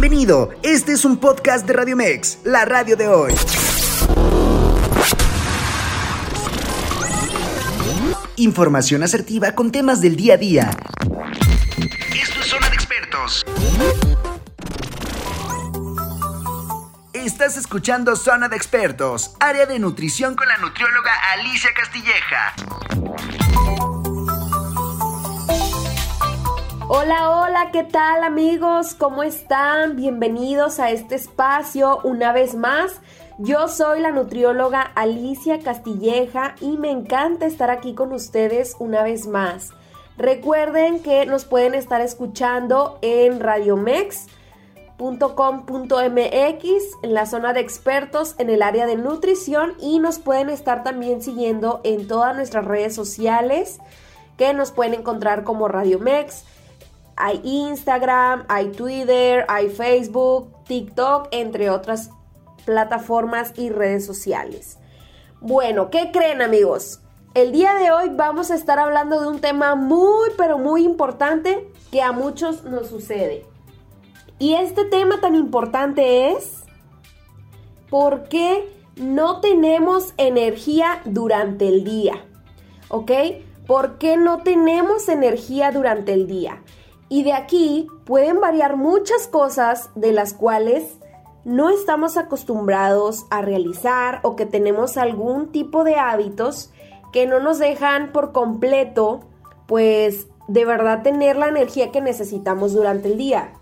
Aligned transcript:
Bienvenido, 0.00 0.50
este 0.62 0.92
es 0.92 1.04
un 1.04 1.16
podcast 1.16 1.66
de 1.66 1.72
Radio 1.72 1.96
Mex, 1.96 2.38
la 2.44 2.64
radio 2.64 2.96
de 2.96 3.08
hoy. 3.08 3.34
Información 8.36 9.02
asertiva 9.02 9.56
con 9.56 9.72
temas 9.72 10.00
del 10.00 10.14
día 10.14 10.34
a 10.34 10.36
día. 10.36 10.70
Esto 12.14 12.40
es 12.40 12.46
Zona 12.46 12.68
de 12.68 12.76
Expertos. 12.76 13.44
Estás 17.12 17.56
escuchando 17.56 18.14
Zona 18.14 18.48
de 18.48 18.54
Expertos, 18.54 19.34
área 19.40 19.66
de 19.66 19.80
nutrición 19.80 20.36
con 20.36 20.46
la 20.46 20.58
nutrióloga 20.58 21.10
Alicia 21.32 21.70
Castilleja. 21.74 22.54
Hola, 26.90 27.42
hola, 27.42 27.70
¿qué 27.70 27.84
tal 27.84 28.24
amigos? 28.24 28.94
¿Cómo 28.94 29.22
están? 29.22 29.94
Bienvenidos 29.94 30.80
a 30.80 30.90
este 30.90 31.16
espacio 31.16 32.00
una 32.02 32.32
vez 32.32 32.54
más. 32.54 33.02
Yo 33.36 33.68
soy 33.68 34.00
la 34.00 34.10
nutrióloga 34.10 34.80
Alicia 34.94 35.58
Castilleja 35.58 36.54
y 36.62 36.78
me 36.78 36.90
encanta 36.90 37.44
estar 37.44 37.68
aquí 37.68 37.94
con 37.94 38.14
ustedes 38.14 38.74
una 38.78 39.02
vez 39.02 39.26
más. 39.26 39.72
Recuerden 40.16 41.02
que 41.02 41.26
nos 41.26 41.44
pueden 41.44 41.74
estar 41.74 42.00
escuchando 42.00 42.98
en 43.02 43.38
radiomex.com.mx 43.38 44.22
en 47.02 47.12
la 47.14 47.26
zona 47.26 47.52
de 47.52 47.60
expertos 47.60 48.34
en 48.38 48.48
el 48.48 48.62
área 48.62 48.86
de 48.86 48.96
nutrición 48.96 49.74
y 49.78 49.98
nos 49.98 50.18
pueden 50.18 50.48
estar 50.48 50.84
también 50.84 51.20
siguiendo 51.20 51.82
en 51.84 52.08
todas 52.08 52.34
nuestras 52.34 52.64
redes 52.64 52.94
sociales 52.94 53.78
que 54.38 54.54
nos 54.54 54.70
pueden 54.70 54.94
encontrar 54.94 55.44
como 55.44 55.68
Radiomex 55.68 56.44
hay 57.18 57.40
Instagram, 57.42 58.44
hay 58.48 58.70
Twitter, 58.70 59.44
hay 59.48 59.68
Facebook, 59.68 60.52
TikTok, 60.64 61.28
entre 61.32 61.70
otras 61.70 62.10
plataformas 62.64 63.52
y 63.56 63.70
redes 63.70 64.06
sociales. 64.06 64.78
Bueno, 65.40 65.90
¿qué 65.90 66.10
creen 66.12 66.42
amigos? 66.42 67.00
El 67.34 67.52
día 67.52 67.74
de 67.74 67.90
hoy 67.90 68.10
vamos 68.10 68.50
a 68.50 68.54
estar 68.54 68.78
hablando 68.78 69.20
de 69.20 69.28
un 69.28 69.40
tema 69.40 69.74
muy 69.74 70.30
pero 70.36 70.58
muy 70.58 70.84
importante 70.84 71.70
que 71.90 72.02
a 72.02 72.12
muchos 72.12 72.64
nos 72.64 72.88
sucede. 72.88 73.46
Y 74.38 74.54
este 74.54 74.84
tema 74.84 75.20
tan 75.20 75.34
importante 75.34 76.30
es 76.30 76.62
¿por 77.90 78.24
qué 78.24 78.68
no 78.96 79.40
tenemos 79.40 80.14
energía 80.16 81.00
durante 81.04 81.68
el 81.68 81.84
día? 81.84 82.24
¿Ok? 82.88 83.10
¿Por 83.66 83.98
qué 83.98 84.16
no 84.16 84.42
tenemos 84.42 85.08
energía 85.08 85.70
durante 85.72 86.12
el 86.14 86.26
día? 86.26 86.62
Y 87.08 87.22
de 87.22 87.32
aquí 87.32 87.86
pueden 88.04 88.40
variar 88.40 88.76
muchas 88.76 89.26
cosas 89.26 89.90
de 89.94 90.12
las 90.12 90.34
cuales 90.34 90.98
no 91.44 91.70
estamos 91.70 92.16
acostumbrados 92.16 93.24
a 93.30 93.40
realizar 93.40 94.20
o 94.22 94.36
que 94.36 94.44
tenemos 94.44 94.96
algún 94.96 95.50
tipo 95.50 95.84
de 95.84 95.96
hábitos 95.96 96.70
que 97.12 97.26
no 97.26 97.40
nos 97.40 97.58
dejan 97.58 98.12
por 98.12 98.32
completo, 98.32 99.20
pues 99.66 100.26
de 100.46 100.64
verdad 100.64 101.02
tener 101.02 101.36
la 101.36 101.48
energía 101.48 101.90
que 101.90 102.00
necesitamos 102.00 102.74
durante 102.74 103.08
el 103.08 103.16
día. 103.16 103.52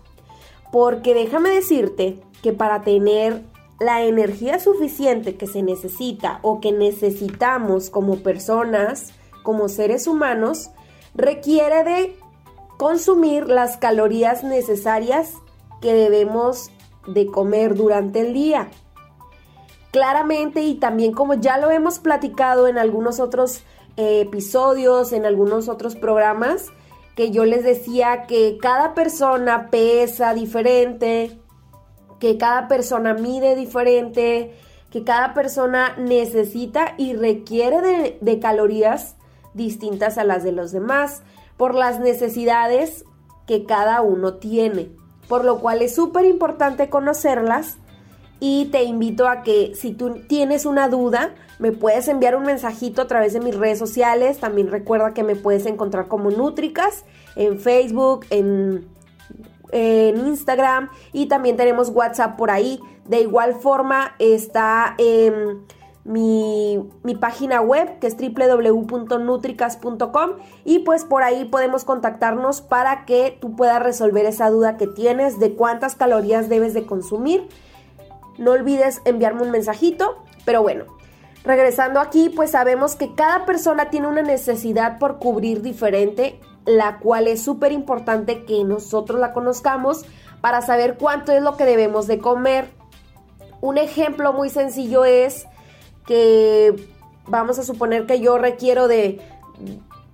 Porque 0.71 1.13
déjame 1.13 1.49
decirte 1.49 2.19
que 2.41 2.51
para 2.51 2.81
tener 2.81 3.43
la 3.79 4.03
energía 4.03 4.59
suficiente 4.59 5.35
que 5.35 5.47
se 5.47 5.61
necesita 5.61 6.39
o 6.41 6.59
que 6.59 6.71
necesitamos 6.71 7.89
como 7.89 8.17
personas, 8.17 9.13
como 9.43 9.69
seres 9.69 10.07
humanos, 10.07 10.71
requiere 11.15 11.83
de 11.83 12.15
consumir 12.77 13.47
las 13.47 13.77
calorías 13.77 14.43
necesarias 14.43 15.33
que 15.81 15.93
debemos 15.93 16.71
de 17.07 17.25
comer 17.27 17.75
durante 17.75 18.21
el 18.21 18.33
día. 18.33 18.69
Claramente 19.91 20.61
y 20.61 20.75
también 20.75 21.11
como 21.11 21.33
ya 21.33 21.57
lo 21.57 21.71
hemos 21.71 21.99
platicado 21.99 22.67
en 22.67 22.77
algunos 22.77 23.19
otros 23.19 23.63
eh, 23.95 24.21
episodios, 24.21 25.11
en 25.11 25.25
algunos 25.25 25.69
otros 25.69 25.95
programas, 25.95 26.67
que 27.15 27.31
yo 27.31 27.45
les 27.45 27.63
decía 27.63 28.27
que 28.27 28.59
cada 28.61 28.93
persona 28.93 29.69
pesa 29.71 30.35
diferente, 30.35 31.39
que 32.19 32.37
cada 32.37 32.67
persona 32.67 33.15
mide 33.15 33.55
diferente, 33.55 34.53
que 34.91 35.03
cada 35.03 35.33
persona 35.33 35.95
necesita 35.97 36.93
y 36.97 37.15
requiere 37.15 37.81
de, 37.81 38.17
de 38.21 38.39
calorías 38.39 39.15
distintas 39.55 40.19
a 40.19 40.23
las 40.23 40.43
de 40.43 40.51
los 40.51 40.71
demás 40.71 41.23
por 41.57 41.75
las 41.75 41.99
necesidades 41.99 43.05
que 43.47 43.65
cada 43.65 44.01
uno 44.01 44.35
tiene, 44.35 44.91
por 45.27 45.43
lo 45.43 45.59
cual 45.59 45.81
es 45.81 45.95
súper 45.95 46.25
importante 46.25 46.89
conocerlas 46.89 47.77
y 48.39 48.65
te 48.65 48.83
invito 48.83 49.27
a 49.27 49.41
que 49.41 49.73
si 49.75 49.93
tú 49.93 50.21
tienes 50.27 50.65
una 50.65 50.89
duda, 50.89 51.33
me 51.59 51.71
puedes 51.71 52.07
enviar 52.07 52.35
un 52.35 52.43
mensajito 52.43 53.01
a 53.01 53.07
través 53.07 53.33
de 53.33 53.39
mis 53.39 53.55
redes 53.55 53.79
sociales. 53.79 54.39
También 54.39 54.69
recuerda 54.69 55.13
que 55.13 55.23
me 55.23 55.35
puedes 55.35 55.65
encontrar 55.65 56.07
como 56.07 56.29
Nutricas 56.29 57.03
en 57.35 57.59
Facebook, 57.59 58.27
en, 58.29 58.87
en 59.71 60.27
Instagram 60.27 60.89
y 61.13 61.25
también 61.27 61.57
tenemos 61.57 61.89
WhatsApp 61.89 62.37
por 62.37 62.51
ahí. 62.51 62.79
De 63.05 63.21
igual 63.21 63.55
forma 63.55 64.15
está... 64.19 64.93
en 64.99 65.65
mi, 66.07 66.89
página 67.19 67.61
web 67.61 67.99
que 67.99 68.07
es 68.07 68.17
www.nutricas.com 68.17 70.31
y 70.63 70.79
pues 70.79 71.03
por 71.03 71.21
ahí 71.23 71.43
podemos 71.45 71.83
contactarnos 71.83 72.61
para 72.61 73.05
que 73.05 73.37
tú 73.39 73.55
puedas 73.55 73.83
resolver 73.83 74.25
esa 74.25 74.49
duda 74.49 74.77
que 74.77 74.87
tienes 74.87 75.39
de 75.39 75.53
cuántas 75.53 75.95
calorías 75.95 76.49
debes 76.49 76.73
de 76.73 76.85
consumir. 76.85 77.49
No 78.37 78.51
olvides 78.51 79.01
enviarme 79.03 79.41
un 79.43 79.51
mensajito, 79.51 80.23
pero 80.45 80.61
bueno, 80.61 80.85
regresando 81.43 81.99
aquí 81.99 82.29
pues 82.29 82.51
sabemos 82.51 82.95
que 82.95 83.13
cada 83.13 83.45
persona 83.45 83.89
tiene 83.89 84.07
una 84.07 84.21
necesidad 84.21 84.99
por 84.99 85.19
cubrir 85.19 85.61
diferente, 85.61 86.39
la 86.65 86.99
cual 86.99 87.27
es 87.27 87.41
súper 87.41 87.73
importante 87.73 88.45
que 88.45 88.63
nosotros 88.63 89.19
la 89.19 89.33
conozcamos 89.33 90.05
para 90.39 90.61
saber 90.61 90.95
cuánto 90.97 91.33
es 91.33 91.41
lo 91.41 91.57
que 91.57 91.65
debemos 91.65 92.07
de 92.07 92.19
comer. 92.19 92.69
Un 93.59 93.77
ejemplo 93.77 94.31
muy 94.31 94.49
sencillo 94.49 95.03
es 95.03 95.45
que 96.07 96.73
vamos 97.27 97.59
a 97.59 97.63
suponer 97.63 98.05
que 98.05 98.19
yo 98.19 98.37
requiero 98.37 98.87
de 98.87 99.19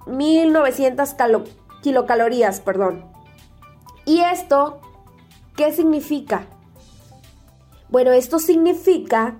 1900 0.07 1.15
kilocalorías, 1.81 2.59
perdón. 2.59 3.05
¿Y 4.05 4.19
esto 4.19 4.81
qué 5.55 5.71
significa? 5.71 6.47
Bueno, 7.89 8.11
esto 8.11 8.39
significa 8.39 9.37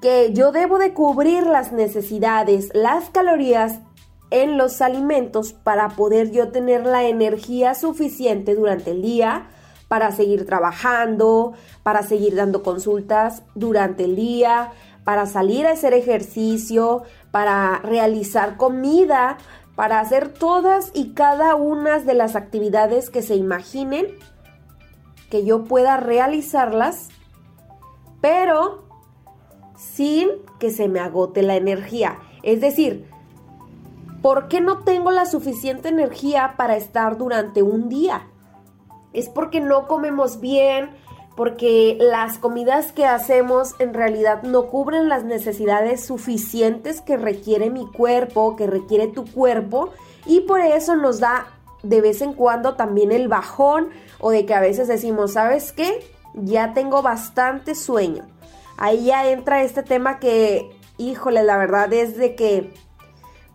que 0.00 0.32
yo 0.32 0.50
debo 0.50 0.78
de 0.78 0.94
cubrir 0.94 1.46
las 1.46 1.72
necesidades, 1.72 2.70
las 2.74 3.10
calorías 3.10 3.78
en 4.30 4.56
los 4.56 4.80
alimentos 4.80 5.52
para 5.52 5.90
poder 5.90 6.32
yo 6.32 6.48
tener 6.48 6.86
la 6.86 7.04
energía 7.04 7.74
suficiente 7.74 8.54
durante 8.54 8.92
el 8.92 9.02
día 9.02 9.48
para 9.88 10.10
seguir 10.10 10.46
trabajando, 10.46 11.52
para 11.82 12.02
seguir 12.02 12.34
dando 12.34 12.62
consultas 12.62 13.42
durante 13.54 14.04
el 14.04 14.16
día, 14.16 14.72
para 15.04 15.26
salir 15.26 15.66
a 15.66 15.72
hacer 15.72 15.94
ejercicio, 15.94 17.02
para 17.30 17.78
realizar 17.78 18.56
comida, 18.56 19.38
para 19.74 20.00
hacer 20.00 20.28
todas 20.28 20.90
y 20.94 21.14
cada 21.14 21.54
una 21.54 21.98
de 21.98 22.14
las 22.14 22.36
actividades 22.36 23.10
que 23.10 23.22
se 23.22 23.34
imaginen 23.36 24.06
que 25.30 25.44
yo 25.44 25.64
pueda 25.64 25.96
realizarlas, 25.96 27.08
pero 28.20 28.84
sin 29.76 30.28
que 30.58 30.70
se 30.70 30.88
me 30.88 31.00
agote 31.00 31.42
la 31.42 31.56
energía. 31.56 32.18
Es 32.42 32.60
decir, 32.60 33.08
¿por 34.20 34.48
qué 34.48 34.60
no 34.60 34.80
tengo 34.80 35.10
la 35.10 35.24
suficiente 35.24 35.88
energía 35.88 36.54
para 36.58 36.76
estar 36.76 37.16
durante 37.16 37.62
un 37.62 37.88
día? 37.88 38.28
Es 39.14 39.28
porque 39.28 39.60
no 39.60 39.88
comemos 39.88 40.40
bien, 40.40 40.90
porque 41.36 41.96
las 42.00 42.38
comidas 42.38 42.92
que 42.92 43.06
hacemos 43.06 43.74
en 43.78 43.94
realidad 43.94 44.42
no 44.42 44.66
cubren 44.66 45.08
las 45.08 45.24
necesidades 45.24 46.04
suficientes 46.04 47.00
que 47.00 47.16
requiere 47.16 47.70
mi 47.70 47.86
cuerpo, 47.86 48.56
que 48.56 48.66
requiere 48.66 49.06
tu 49.08 49.24
cuerpo, 49.24 49.90
y 50.26 50.40
por 50.40 50.60
eso 50.60 50.96
nos 50.96 51.20
da 51.20 51.46
de 51.82 52.00
vez 52.00 52.22
en 52.22 52.32
cuando 52.32 52.74
también 52.74 53.12
el 53.12 53.28
bajón 53.28 53.88
o 54.20 54.30
de 54.30 54.46
que 54.46 54.54
a 54.54 54.60
veces 54.60 54.88
decimos, 54.88 55.32
¿sabes 55.32 55.72
qué? 55.72 56.04
Ya 56.34 56.74
tengo 56.74 57.02
bastante 57.02 57.74
sueño. 57.74 58.26
Ahí 58.76 59.06
ya 59.06 59.28
entra 59.28 59.62
este 59.62 59.82
tema 59.82 60.18
que, 60.18 60.70
híjole, 60.96 61.42
la 61.42 61.56
verdad 61.56 61.92
es 61.92 62.16
de 62.16 62.34
que, 62.34 62.72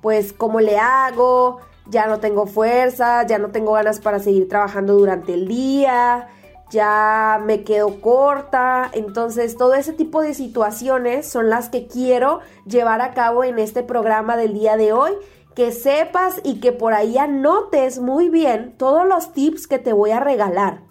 pues, 0.01 0.33
¿cómo 0.33 0.59
le 0.59 0.77
hago? 0.77 1.59
Ya 1.89 2.07
no 2.07 2.19
tengo 2.19 2.47
fuerza, 2.47 3.25
ya 3.25 3.39
no 3.39 3.49
tengo 3.49 3.73
ganas 3.73 3.99
para 3.99 4.19
seguir 4.19 4.49
trabajando 4.49 4.93
durante 4.93 5.33
el 5.33 5.47
día, 5.47 6.27
ya 6.69 7.41
me 7.43 7.63
quedo 7.63 8.01
corta. 8.01 8.89
Entonces, 8.93 9.57
todo 9.57 9.73
ese 9.75 9.93
tipo 9.93 10.21
de 10.21 10.33
situaciones 10.33 11.27
son 11.29 11.49
las 11.49 11.69
que 11.69 11.87
quiero 11.87 12.41
llevar 12.65 13.01
a 13.01 13.13
cabo 13.13 13.43
en 13.43 13.59
este 13.59 13.83
programa 13.83 14.37
del 14.37 14.53
día 14.53 14.77
de 14.77 14.93
hoy. 14.93 15.13
Que 15.55 15.71
sepas 15.71 16.39
y 16.43 16.59
que 16.59 16.71
por 16.71 16.93
ahí 16.93 17.17
anotes 17.17 17.99
muy 17.99 18.29
bien 18.29 18.75
todos 18.77 19.07
los 19.07 19.33
tips 19.33 19.67
que 19.67 19.79
te 19.79 19.93
voy 19.93 20.11
a 20.11 20.19
regalar. 20.19 20.81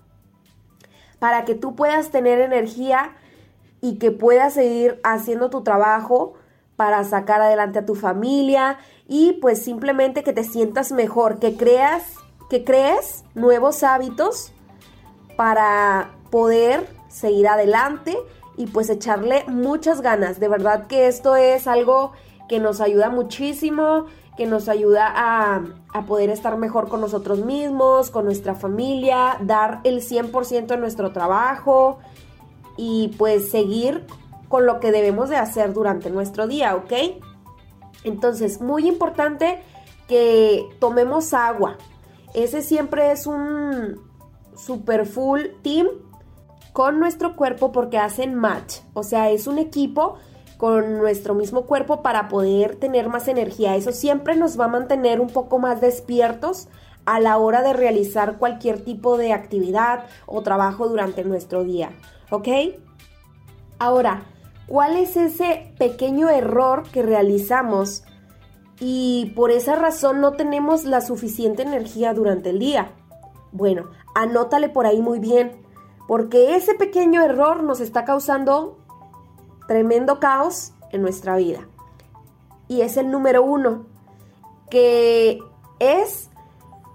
para 1.18 1.46
que 1.46 1.54
tú 1.54 1.74
puedas 1.74 2.10
tener 2.10 2.40
energía 2.40 3.16
y 3.80 3.98
que 3.98 4.10
puedas 4.10 4.52
seguir 4.52 5.00
haciendo 5.02 5.48
tu 5.48 5.62
trabajo 5.62 6.34
para 6.76 7.02
sacar 7.04 7.40
adelante 7.40 7.78
a 7.78 7.86
tu 7.86 7.94
familia 7.94 8.78
y 9.08 9.32
pues 9.40 9.62
simplemente 9.62 10.22
que 10.22 10.34
te 10.34 10.44
sientas 10.44 10.92
mejor, 10.92 11.38
que 11.38 11.56
creas, 11.56 12.02
que 12.50 12.64
crees 12.64 13.24
nuevos 13.34 13.82
hábitos 13.82 14.52
para 15.36 16.10
poder 16.30 16.88
seguir 17.08 17.48
adelante 17.48 18.16
y 18.56 18.66
pues 18.66 18.90
echarle 18.90 19.44
muchas 19.48 20.00
ganas. 20.00 20.40
De 20.40 20.48
verdad 20.48 20.86
que 20.86 21.06
esto 21.06 21.36
es 21.36 21.66
algo 21.66 22.12
que 22.48 22.58
nos 22.58 22.80
ayuda 22.80 23.10
muchísimo, 23.10 24.06
que 24.36 24.46
nos 24.46 24.68
ayuda 24.68 25.12
a, 25.14 25.62
a 25.92 26.06
poder 26.06 26.30
estar 26.30 26.56
mejor 26.56 26.88
con 26.88 27.00
nosotros 27.00 27.44
mismos, 27.44 28.10
con 28.10 28.24
nuestra 28.24 28.54
familia, 28.54 29.38
dar 29.40 29.80
el 29.84 30.00
100% 30.00 30.74
en 30.74 30.80
nuestro 30.80 31.12
trabajo 31.12 31.98
y 32.76 33.14
pues 33.18 33.50
seguir 33.50 34.06
con 34.48 34.66
lo 34.66 34.80
que 34.80 34.92
debemos 34.92 35.28
de 35.28 35.36
hacer 35.36 35.72
durante 35.72 36.10
nuestro 36.10 36.46
día, 36.46 36.76
¿ok? 36.76 36.92
Entonces, 38.04 38.60
muy 38.60 38.86
importante 38.86 39.60
que 40.06 40.64
tomemos 40.78 41.34
agua. 41.34 41.76
Ese 42.34 42.62
siempre 42.62 43.10
es 43.10 43.26
un 43.26 44.00
super 44.56 45.06
full 45.06 45.40
team 45.62 45.86
con 46.72 46.98
nuestro 47.00 47.36
cuerpo 47.36 47.72
porque 47.72 47.98
hacen 47.98 48.34
match. 48.34 48.80
O 48.94 49.02
sea, 49.02 49.30
es 49.30 49.46
un 49.46 49.58
equipo 49.58 50.16
con 50.56 50.98
nuestro 50.98 51.34
mismo 51.34 51.66
cuerpo 51.66 52.02
para 52.02 52.28
poder 52.28 52.76
tener 52.76 53.08
más 53.08 53.28
energía. 53.28 53.76
Eso 53.76 53.92
siempre 53.92 54.36
nos 54.36 54.58
va 54.58 54.66
a 54.66 54.68
mantener 54.68 55.20
un 55.20 55.28
poco 55.28 55.58
más 55.58 55.80
despiertos 55.80 56.68
a 57.04 57.20
la 57.20 57.38
hora 57.38 57.62
de 57.62 57.72
realizar 57.72 58.36
cualquier 58.36 58.82
tipo 58.82 59.16
de 59.16 59.32
actividad 59.32 60.04
o 60.26 60.42
trabajo 60.42 60.88
durante 60.88 61.24
nuestro 61.24 61.64
día. 61.64 61.90
¿Ok? 62.30 62.48
Ahora, 63.78 64.24
¿cuál 64.66 64.96
es 64.96 65.16
ese 65.16 65.72
pequeño 65.78 66.28
error 66.28 66.82
que 66.90 67.02
realizamos 67.02 68.02
y 68.80 69.32
por 69.36 69.50
esa 69.50 69.76
razón 69.76 70.20
no 70.20 70.32
tenemos 70.32 70.84
la 70.84 71.00
suficiente 71.00 71.62
energía 71.62 72.12
durante 72.12 72.50
el 72.50 72.58
día? 72.58 72.92
Bueno, 73.52 73.90
anótale 74.16 74.70
por 74.70 74.86
ahí 74.86 75.02
muy 75.02 75.18
bien, 75.18 75.62
porque 76.08 76.56
ese 76.56 76.74
pequeño 76.74 77.22
error 77.22 77.62
nos 77.62 77.80
está 77.80 78.04
causando 78.04 78.78
tremendo 79.68 80.18
caos 80.20 80.72
en 80.90 81.02
nuestra 81.02 81.36
vida. 81.36 81.68
Y 82.66 82.80
es 82.80 82.96
el 82.96 83.10
número 83.10 83.42
uno, 83.42 83.84
que 84.70 85.38
es 85.78 86.30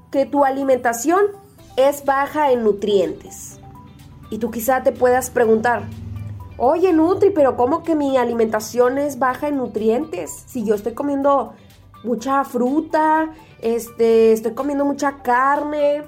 que 0.09 0.25
tu 0.25 0.44
alimentación 0.44 1.21
es 1.77 2.06
baja 2.06 2.51
en 2.51 2.63
nutrientes. 2.63 3.59
Y 4.31 4.39
tú 4.39 4.50
quizá 4.50 4.81
te 4.81 4.91
puedas 4.91 5.29
preguntar, 5.29 5.83
oye 6.57 6.91
Nutri, 6.91 7.29
pero 7.29 7.56
¿cómo 7.56 7.83
que 7.83 7.95
mi 7.95 8.18
alimentación 8.18 8.97
es 8.97 9.19
baja 9.19 9.47
en 9.47 9.57
nutrientes? 9.57 10.44
Si 10.47 10.65
yo 10.65 10.73
estoy 10.73 10.94
comiendo 10.94 11.53
mucha 12.03 12.44
fruta, 12.45 13.31
este, 13.62 14.31
estoy 14.31 14.53
comiendo 14.53 14.85
mucha 14.85 15.21
carne, 15.21 16.03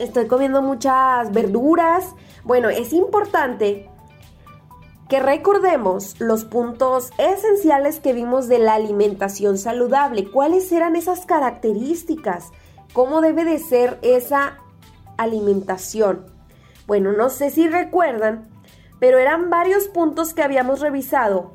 estoy 0.00 0.26
comiendo 0.26 0.62
muchas 0.62 1.30
verduras. 1.32 2.14
Bueno, 2.44 2.68
es 2.68 2.92
importante 2.92 3.90
que 5.08 5.20
recordemos 5.20 6.20
los 6.20 6.44
puntos 6.44 7.10
esenciales 7.18 7.98
que 7.98 8.12
vimos 8.12 8.46
de 8.46 8.60
la 8.60 8.74
alimentación 8.74 9.58
saludable. 9.58 10.30
¿Cuáles 10.30 10.70
eran 10.70 10.94
esas 10.94 11.26
características? 11.26 12.52
¿Cómo 12.92 13.20
debe 13.20 13.44
de 13.44 13.58
ser 13.58 13.98
esa 14.02 14.58
alimentación? 15.16 16.26
Bueno, 16.86 17.10
no 17.10 17.28
sé 17.28 17.50
si 17.50 17.68
recuerdan, 17.68 18.48
pero 19.00 19.18
eran 19.18 19.50
varios 19.50 19.88
puntos 19.88 20.32
que 20.32 20.42
habíamos 20.44 20.80
revisado 20.80 21.52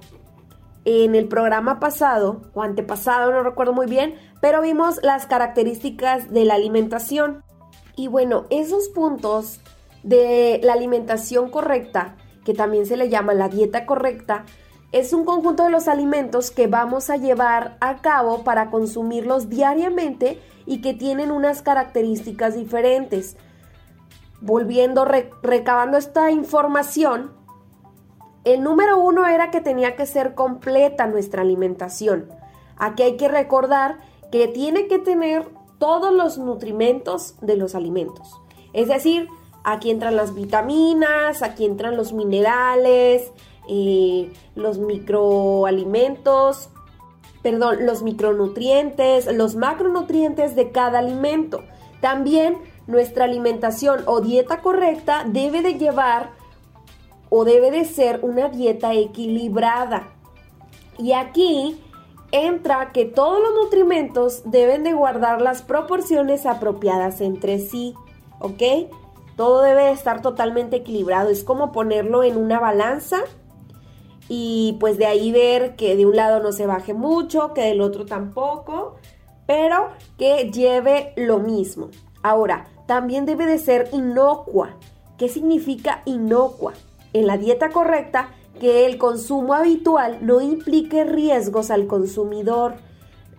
en 0.83 1.15
el 1.15 1.30
programa 1.30 1.80
pasado 1.80 2.41
o 2.53 2.62
antepasado, 2.62 3.31
no 3.31 3.41
recuerdo 3.41 3.71
muy 3.71 3.88
bien, 3.88 4.15
pero 4.41 4.62
vimos 4.62 5.00
las 5.01 5.27
características 5.27 6.30
de 6.30 6.44
la 6.44 6.56
alimentación. 6.56 7.44
Y 7.95 8.07
bueno, 8.07 8.45
esos 8.50 8.89
puntos 8.89 9.59
de 10.03 10.59
la 10.63 10.74
alimentación 10.74 11.50
correcta 11.50 12.15
que 12.45 12.53
también 12.53 12.86
se 12.86 12.95
le 12.95 13.09
llama 13.09 13.33
la 13.33 13.50
dieta 13.50 13.86
correcta, 13.86 14.45
es 14.94 15.12
un 15.12 15.25
conjunto 15.25 15.63
de 15.63 15.71
los 15.71 15.89
alimentos 15.89 16.51
que 16.51 16.68
vamos 16.68 17.09
a 17.09 17.18
llevar 17.18 17.75
a 17.81 17.97
cabo 17.97 18.44
para 18.45 18.69
consumirlos 18.69 19.50
diariamente 19.50 20.39
y 20.65 20.80
que 20.80 20.94
tienen 20.94 21.31
unas 21.31 21.62
características 21.62 22.56
diferentes. 22.56 23.36
Volviendo, 24.39 25.06
recabando 25.41 25.98
esta 25.98 26.31
información, 26.31 27.33
el 28.45 28.62
número 28.62 29.00
uno 29.00 29.25
era 29.25 29.50
que 29.50 29.59
tenía 29.59 29.95
que 29.95 30.06
ser 30.06 30.36
completa 30.36 31.07
nuestra 31.07 31.41
alimentación. 31.41 32.30
Aquí 32.77 33.03
hay 33.03 33.18
que 33.18 33.27
recordar 33.27 33.98
que 34.31 34.48
tiene 34.48 34.88
que 34.88 35.00
tener 35.00 35.50
todos 35.77 36.13
los 36.13 36.38
nutrimentos 36.38 37.36
de 37.42 37.57
los 37.57 37.75
alimentos. 37.75 38.39
Es 38.74 38.88
decir, 38.88 39.30
Aquí 39.68 39.89
entran 39.89 40.16
las 40.16 40.36
vitaminas, 40.36 41.42
aquí 41.42 41.66
entran 41.66 41.98
los 41.98 42.13
minerales, 42.13 43.31
eh, 43.68 44.31
los 44.54 44.77
microalimentos, 44.77 46.69
perdón, 47.42 47.83
los 47.83 48.04
micronutrientes, 48.04 49.25
los 49.33 49.56
macronutrientes 49.56 50.56
de 50.56 50.69
cada 50.69 51.00
alimento. 51.00 51.63
También 52.00 52.60
nuestra 52.86 53.25
alimentación 53.25 54.04
o 54.06 54.22
dieta 54.22 54.62
correcta 54.62 55.25
debe 55.27 55.63
de 55.63 55.80
llevar 55.80 56.30
o 57.31 57.44
debe 57.44 57.72
de 57.72 57.86
ser 57.86 58.19
una 58.22 58.50
dieta 58.50 58.94
equilibrada. 58.94 60.10
Y 61.00 61.13
aquí 61.13 61.81
entra 62.31 62.92
que 62.92 63.06
todos 63.06 63.39
los 63.42 63.63
nutrimentos 63.63 64.44
deben 64.45 64.83
de 64.83 64.94
guardar 64.94 65.42
las 65.42 65.62
proporciones 65.62 66.45
apropiadas 66.45 67.22
entre 67.22 67.60
sí, 67.60 67.94
¿ok? 68.39 68.92
Todo 69.36 69.62
debe 69.62 69.92
estar 69.92 70.22
totalmente 70.22 70.77
equilibrado. 70.77 71.30
Es 71.30 71.44
como 71.44 71.72
ponerlo 71.72 72.24
en 72.24 72.38
una 72.38 72.60
balanza 72.60 73.18
y 74.27 74.77
pues 74.80 74.98
de 74.98 75.06
ahí 75.06 75.31
ver 75.31 75.75
que 75.75 75.95
de 75.95 76.06
un 76.06 76.16
lado 76.16 76.42
no 76.42 76.51
se 76.51 76.66
baje 76.66 76.94
mucho, 76.94 77.54
que 77.54 77.62
del 77.62 77.81
otro 77.81 78.06
tampoco, 78.06 78.95
pero 79.45 79.89
que 80.18 80.51
lleve 80.51 81.13
lo 81.16 81.39
mismo. 81.39 81.89
Ahora, 82.24 82.68
también 82.88 83.25
debe 83.25 83.45
de 83.45 83.60
ser 83.60 83.89
inocua. 83.92 84.77
¿Qué 85.17 85.29
significa 85.29 86.01
inocua? 86.05 86.74
En 87.13 87.27
la 87.27 87.38
dieta 87.38 87.70
correcta, 87.70 88.29
que 88.59 88.85
el 88.85 88.97
consumo 88.97 89.53
habitual 89.53 90.19
no 90.21 90.41
implique 90.41 91.03
riesgos 91.03 91.71
al 91.71 91.88
consumidor. 91.88 92.75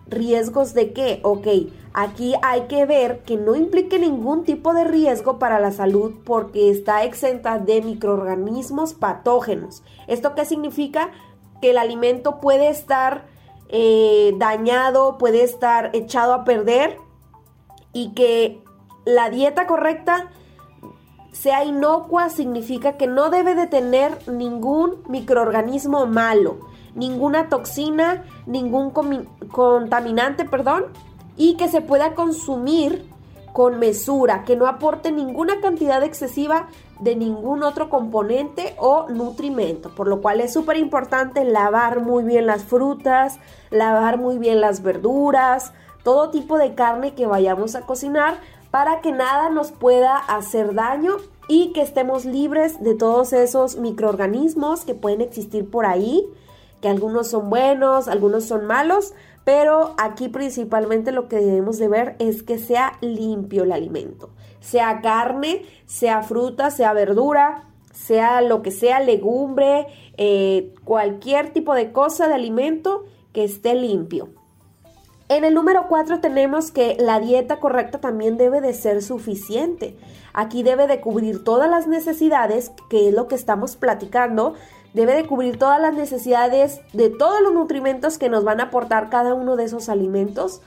¿Riesgos 0.07 0.73
de 0.73 0.93
qué? 0.93 1.19
Ok, 1.23 1.47
aquí 1.93 2.33
hay 2.41 2.61
que 2.67 2.85
ver 2.85 3.23
que 3.23 3.35
no 3.35 3.55
implique 3.55 3.99
ningún 3.99 4.43
tipo 4.43 4.73
de 4.73 4.85
riesgo 4.85 5.37
para 5.37 5.59
la 5.59 5.71
salud 5.71 6.13
porque 6.23 6.69
está 6.69 7.03
exenta 7.03 7.59
de 7.59 7.81
microorganismos 7.81 8.93
patógenos. 8.93 9.83
¿Esto 10.07 10.33
qué 10.33 10.45
significa? 10.45 11.11
Que 11.61 11.71
el 11.71 11.77
alimento 11.77 12.39
puede 12.39 12.69
estar 12.69 13.25
eh, 13.69 14.33
dañado, 14.37 15.17
puede 15.17 15.43
estar 15.43 15.89
echado 15.93 16.33
a 16.33 16.43
perder 16.45 16.97
y 17.91 18.13
que 18.13 18.61
la 19.05 19.29
dieta 19.29 19.67
correcta 19.67 20.29
sea 21.41 21.63
inocua 21.63 22.29
significa 22.29 22.93
que 22.93 23.07
no 23.07 23.29
debe 23.29 23.55
de 23.55 23.67
tener 23.67 24.17
ningún 24.27 25.03
microorganismo 25.07 26.05
malo 26.05 26.57
ninguna 26.97 27.47
toxina, 27.47 28.25
ningún 28.45 28.91
contaminante, 29.51 30.45
perdón, 30.45 30.85
y 31.37 31.55
que 31.55 31.69
se 31.69 31.81
pueda 31.81 32.15
consumir 32.15 33.07
con 33.53 33.79
mesura, 33.79 34.43
que 34.43 34.55
no 34.55 34.67
aporte 34.67 35.11
ninguna 35.11 35.61
cantidad 35.61 36.03
excesiva 36.03 36.67
de 36.99 37.15
ningún 37.15 37.63
otro 37.63 37.89
componente 37.89 38.75
o 38.77 39.07
nutrimento, 39.09 39.89
por 39.95 40.07
lo 40.07 40.21
cual 40.21 40.41
es 40.41 40.53
súper 40.53 40.77
importante 40.77 41.43
lavar 41.43 42.01
muy 42.01 42.23
bien 42.23 42.47
las 42.47 42.63
frutas, 42.63 43.39
lavar 43.69 44.17
muy 44.17 44.37
bien 44.37 44.59
las 44.59 44.81
verduras, 44.81 45.73
todo 46.03 46.29
tipo 46.29 46.57
de 46.57 46.73
carne 46.73 47.13
que 47.13 47.27
vayamos 47.27 47.75
a 47.75 47.81
cocinar 47.81 48.39
para 48.77 49.01
que 49.01 49.11
nada 49.11 49.49
nos 49.49 49.71
pueda 49.71 50.17
hacer 50.17 50.75
daño 50.75 51.15
y 51.47 51.73
que 51.73 51.81
estemos 51.81 52.25
libres 52.25 52.79
de 52.79 52.93
todos 52.93 53.33
esos 53.33 53.77
microorganismos 53.77 54.85
que 54.85 54.93
pueden 54.93 55.21
existir 55.21 55.67
por 55.67 55.87
ahí 55.87 56.23
que 56.79 56.87
algunos 56.87 57.27
son 57.27 57.49
buenos, 57.49 58.07
algunos 58.07 58.43
son 58.45 58.67
malos, 58.67 59.15
pero 59.43 59.95
aquí 59.97 60.29
principalmente 60.29 61.11
lo 61.11 61.27
que 61.27 61.37
debemos 61.37 61.79
de 61.79 61.87
ver 61.87 62.15
es 62.19 62.43
que 62.43 62.59
sea 62.59 62.99
limpio 63.01 63.63
el 63.63 63.71
alimento, 63.71 64.29
sea 64.59 65.01
carne, 65.01 65.65
sea 65.87 66.21
fruta, 66.21 66.69
sea 66.69 66.93
verdura, 66.93 67.63
sea 67.91 68.41
lo 68.41 68.61
que 68.61 68.69
sea, 68.69 68.99
legumbre, 68.99 69.87
eh, 70.17 70.75
cualquier 70.83 71.51
tipo 71.51 71.73
de 71.73 71.91
cosa 71.91 72.27
de 72.27 72.35
alimento 72.35 73.05
que 73.33 73.43
esté 73.43 73.73
limpio. 73.73 74.36
En 75.29 75.43
el 75.43 75.53
número 75.53 75.87
4 75.89 76.21
tenemos 76.21 76.71
que 76.71 76.95
la 76.97 77.19
dieta 77.19 77.59
correcta 77.59 77.99
también 77.99 78.37
debe 78.37 78.61
de 78.61 78.73
ser 78.73 79.01
suficiente. 79.01 79.97
Aquí 80.33 80.63
debe 80.63 80.87
de 80.87 81.01
cubrir 81.01 81.43
todas 81.43 81.69
las 81.69 81.85
necesidades, 81.85 82.71
que 82.89 83.09
es 83.09 83.13
lo 83.13 83.27
que 83.27 83.35
estamos 83.35 83.75
platicando, 83.75 84.53
debe 84.93 85.15
de 85.15 85.27
cubrir 85.27 85.59
todas 85.59 85.81
las 85.81 85.93
necesidades 85.93 86.79
de 86.93 87.09
todos 87.09 87.41
los 87.41 87.53
nutrimentos 87.53 88.17
que 88.17 88.29
nos 88.29 88.45
van 88.45 88.61
a 88.61 88.65
aportar 88.65 89.09
cada 89.09 89.33
uno 89.33 89.57
de 89.57 89.65
esos 89.65 89.89
alimentos, 89.89 90.61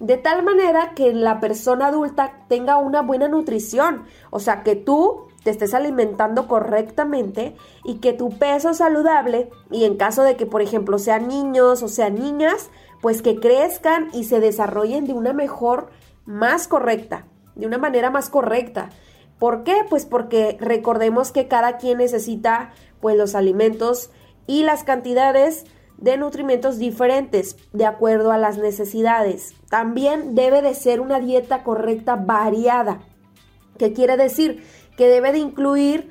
de 0.00 0.16
tal 0.16 0.42
manera 0.42 0.92
que 0.94 1.12
la 1.12 1.38
persona 1.38 1.88
adulta 1.88 2.32
tenga 2.48 2.78
una 2.78 3.02
buena 3.02 3.28
nutrición, 3.28 4.04
o 4.30 4.40
sea, 4.40 4.62
que 4.62 4.76
tú 4.76 5.26
te 5.44 5.50
estés 5.50 5.74
alimentando 5.74 6.48
correctamente 6.48 7.54
y 7.84 7.96
que 7.96 8.12
tu 8.12 8.30
peso 8.30 8.74
saludable, 8.74 9.50
y 9.70 9.84
en 9.84 9.96
caso 9.96 10.22
de 10.22 10.36
que, 10.36 10.46
por 10.46 10.62
ejemplo, 10.62 10.98
sean 10.98 11.28
niños 11.28 11.82
o 11.82 11.88
sean 11.88 12.16
niñas, 12.16 12.70
pues 13.00 13.22
que 13.22 13.38
crezcan 13.40 14.08
y 14.12 14.24
se 14.24 14.40
desarrollen 14.40 15.06
de 15.06 15.12
una 15.12 15.32
mejor, 15.32 15.90
más 16.24 16.68
correcta, 16.68 17.26
de 17.54 17.66
una 17.66 17.78
manera 17.78 18.10
más 18.10 18.30
correcta. 18.30 18.90
¿Por 19.38 19.64
qué? 19.64 19.84
Pues 19.88 20.06
porque 20.06 20.56
recordemos 20.60 21.30
que 21.30 21.46
cada 21.46 21.76
quien 21.76 21.98
necesita 21.98 22.72
pues 23.00 23.16
los 23.16 23.34
alimentos 23.34 24.10
y 24.46 24.62
las 24.62 24.82
cantidades 24.84 25.64
de 25.98 26.16
nutrimentos 26.16 26.78
diferentes 26.78 27.56
de 27.72 27.86
acuerdo 27.86 28.32
a 28.32 28.38
las 28.38 28.58
necesidades. 28.58 29.54
También 29.70 30.34
debe 30.34 30.62
de 30.62 30.74
ser 30.74 31.00
una 31.00 31.20
dieta 31.20 31.62
correcta 31.62 32.16
variada. 32.16 33.00
¿Qué 33.78 33.92
quiere 33.92 34.16
decir? 34.16 34.64
Que 34.96 35.08
debe 35.08 35.32
de 35.32 35.38
incluir 35.38 36.10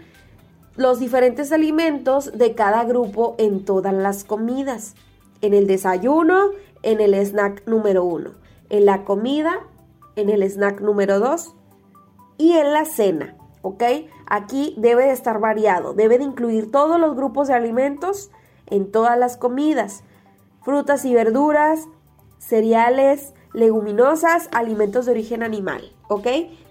los 0.76 1.00
diferentes 1.00 1.52
alimentos 1.52 2.38
de 2.38 2.54
cada 2.54 2.84
grupo 2.84 3.36
en 3.38 3.64
todas 3.64 3.94
las 3.94 4.24
comidas. 4.24 4.96
En 5.42 5.54
el 5.54 5.68
desayuno, 5.68 6.50
en 6.86 7.02
el 7.02 7.16
snack 7.16 7.68
número 7.68 8.06
uno, 8.06 8.32
en 8.70 8.86
la 8.86 9.04
comida, 9.04 9.60
en 10.16 10.30
el 10.30 10.44
snack 10.44 10.80
número 10.82 11.20
dos 11.20 11.56
y 12.38 12.54
en 12.54 12.72
la 12.72 12.86
cena, 12.86 13.36
¿ok? 13.64 13.84
Aquí 14.28 14.76
debe 14.78 15.06
de 15.06 15.12
estar 15.12 15.40
variado, 15.40 15.94
debe 15.94 16.20
de 16.20 16.24
incluir 16.24 16.72
todos 16.72 17.00
los 17.00 17.16
grupos 17.16 17.48
de 17.48 17.56
alimentos 17.56 18.32
en 18.68 18.92
todas 18.92 19.18
las 19.18 19.36
comidas, 19.36 20.04
frutas 20.62 21.06
y 21.06 21.14
verduras, 21.14 21.88
cereales, 22.38 23.34
leguminosas, 23.54 24.48
alimentos 24.52 25.06
de 25.06 25.14
origen 25.14 25.42
animal, 25.42 25.92
¿ok? 26.08 26.28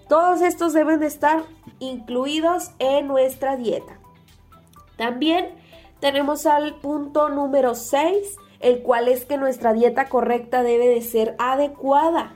Todos 0.07 0.41
estos 0.41 0.71
deben 0.71 1.01
de 1.01 1.07
estar 1.07 1.43
incluidos 1.79 2.71
en 2.79 3.07
nuestra 3.07 3.57
dieta. 3.57 3.99
También 4.97 5.49
tenemos 5.99 6.45
al 6.45 6.75
punto 6.75 7.27
número 7.27 7.75
6, 7.75 8.37
el 8.59 8.81
cual 8.81 9.07
es 9.07 9.25
que 9.25 9.37
nuestra 9.37 9.73
dieta 9.73 10.09
correcta 10.09 10.63
debe 10.63 10.87
de 10.87 11.01
ser 11.01 11.35
adecuada. 11.39 12.35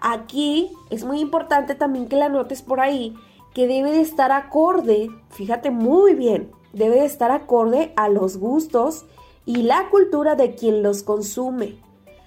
Aquí 0.00 0.70
es 0.90 1.04
muy 1.04 1.20
importante 1.20 1.74
también 1.74 2.08
que 2.08 2.16
la 2.16 2.28
notes 2.28 2.62
por 2.62 2.80
ahí, 2.80 3.14
que 3.54 3.66
debe 3.66 3.92
de 3.92 4.00
estar 4.00 4.32
acorde, 4.32 5.08
fíjate 5.30 5.70
muy 5.70 6.14
bien, 6.14 6.50
debe 6.72 6.96
de 6.96 7.04
estar 7.04 7.30
acorde 7.30 7.92
a 7.96 8.08
los 8.08 8.38
gustos 8.38 9.04
y 9.44 9.62
la 9.62 9.88
cultura 9.90 10.34
de 10.34 10.54
quien 10.54 10.82
los 10.82 11.02
consume, 11.02 11.76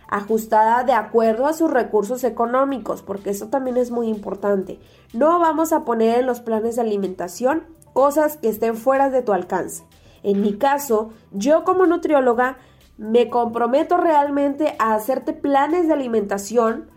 ajustada 0.08 0.84
de 0.84 0.94
acuerdo 0.94 1.48
a 1.48 1.54
sus 1.54 1.72
recursos 1.72 2.24
económicos, 2.24 3.02
porque 3.02 3.32
eso 3.32 3.48
también 3.48 3.78
es 3.78 3.92
muy 3.92 4.08
importante. 4.08 4.80
No 5.14 5.40
vamos 5.40 5.74
a 5.74 5.84
poner 5.84 6.20
en 6.20 6.28
los 6.28 6.42
planes 6.42 6.76
de 6.76 6.82
alimentación 6.82 7.64
cosas 7.94 8.38
que 8.38 8.50
estén 8.50 8.76
fuera 8.76 9.10
de 9.10 9.22
tu 9.22 9.34
alcance. 9.34 9.84
En 10.24 10.42
mi 10.42 10.58
caso, 10.58 11.12
yo 11.32 11.64
como 11.64 11.86
nutrióloga 11.86 12.58
me 12.98 13.30
comprometo 13.30 13.98
realmente 13.98 14.76
a 14.80 14.94
hacerte 14.94 15.34
planes 15.34 15.88
de 15.88 15.94
alimentación 15.94 16.90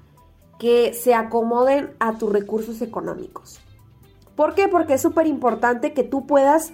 que 0.58 0.92
se 0.94 1.14
acomoden 1.14 1.94
a 2.00 2.18
tus 2.18 2.32
recursos 2.32 2.82
económicos. 2.82 3.60
¿Por 4.36 4.54
qué? 4.54 4.68
Porque 4.68 4.94
es 4.94 5.02
súper 5.02 5.26
importante 5.26 5.92
que 5.92 6.04
tú 6.04 6.26
puedas 6.26 6.72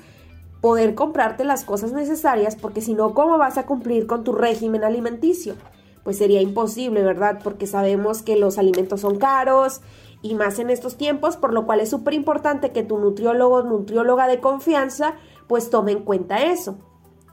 poder 0.61 0.95
comprarte 0.95 1.45
las 1.45 1.65
cosas 1.65 1.93
necesarias, 1.93 2.57
porque 2.57 2.81
si 2.81 2.95
no, 2.95 3.15
¿cómo 3.15 3.37
vas 3.39 3.59
a 3.59 3.67
cumplir 3.67 4.07
con 4.07 4.25
tu 4.25 4.33
régimen 4.33 4.85
alimenticio? 4.85 5.57
Pues 6.03 6.19
sería 6.19 6.41
imposible, 6.41 7.03
¿verdad? 7.03 7.41
Porque 7.43 7.67
sabemos 7.67 8.23
que 8.23 8.37
los 8.37 8.59
alimentos 8.59 9.03
son 9.03 9.19
caros 9.19 9.81
y 10.23 10.35
más 10.35 10.59
en 10.59 10.71
estos 10.71 10.97
tiempos, 10.97 11.37
por 11.37 11.53
lo 11.53 11.67
cual 11.67 11.81
es 11.81 11.91
súper 11.91 12.15
importante 12.15 12.73
que 12.73 12.83
tu 12.83 12.99
nutriólogo 12.99 13.63
nutrióloga 13.63 14.27
de 14.27 14.41
confianza 14.41 15.15
pues 15.47 15.69
tome 15.69 15.93
en 15.93 16.03
cuenta 16.03 16.43
eso. 16.43 16.79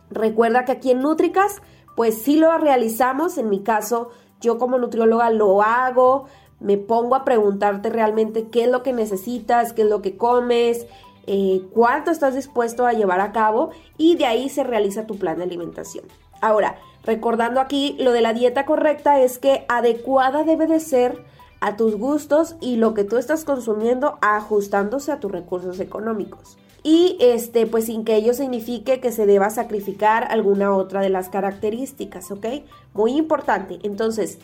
Recuerda 0.10 0.66
que 0.66 0.74
aquí 0.74 0.92
en 0.92 1.00
Nutricas 1.00 1.62
pues 1.96 2.22
sí 2.22 2.38
lo 2.38 2.58
realizamos, 2.58 3.38
en 3.38 3.50
mi 3.50 3.62
caso 3.62 4.10
yo 4.40 4.58
como 4.58 4.78
nutrióloga 4.78 5.30
lo 5.30 5.62
hago, 5.62 6.26
me 6.60 6.78
pongo 6.78 7.16
a 7.16 7.24
preguntarte 7.24 7.90
realmente 7.90 8.48
qué 8.48 8.66
es 8.66 8.70
lo 8.70 8.84
que 8.84 8.94
necesitas, 8.94 9.74
qué 9.74 9.84
es 9.84 9.90
lo 9.90 10.02
que 10.02 10.18
comes, 10.18 10.86
eh, 11.28 11.62
cuánto 11.74 12.12
estás 12.12 12.36
dispuesto 12.36 12.86
a 12.86 12.94
llevar 12.94 13.20
a 13.20 13.32
cabo 13.32 13.72
y 13.98 14.16
de 14.16 14.26
ahí 14.26 14.50
se 14.50 14.64
realiza 14.64 15.08
tu 15.08 15.18
plan 15.18 15.38
de 15.38 15.44
alimentación. 15.44 16.06
Ahora, 16.42 16.78
recordando 17.04 17.60
aquí 17.60 17.96
lo 18.00 18.12
de 18.12 18.22
la 18.22 18.34
dieta 18.34 18.66
correcta 18.66 19.20
es 19.20 19.38
que 19.38 19.66
adecuada 19.70 20.44
debe 20.44 20.68
de 20.68 20.80
ser 20.80 21.24
a 21.60 21.78
tus 21.78 21.96
gustos 21.96 22.56
y 22.60 22.78
lo 22.78 22.94
que 22.94 23.04
tú 23.04 23.18
estás 23.18 23.44
consumiendo 23.44 24.18
ajustándose 24.22 25.12
a 25.12 25.20
tus 25.20 25.32
recursos 25.32 25.80
económicos 25.80 26.58
y 26.84 27.18
este 27.20 27.68
pues 27.68 27.86
sin 27.86 28.04
que 28.04 28.16
ello 28.16 28.34
signifique 28.34 29.00
que 29.00 29.12
se 29.12 29.26
deba 29.26 29.50
sacrificar 29.50 30.28
alguna 30.30 30.74
otra 30.76 31.02
de 31.02 31.10
las 31.10 31.30
características, 31.30 32.32
¿ok? 32.32 32.46
Muy 32.94 33.14
importante. 33.18 33.80
Entonces, 33.84 34.40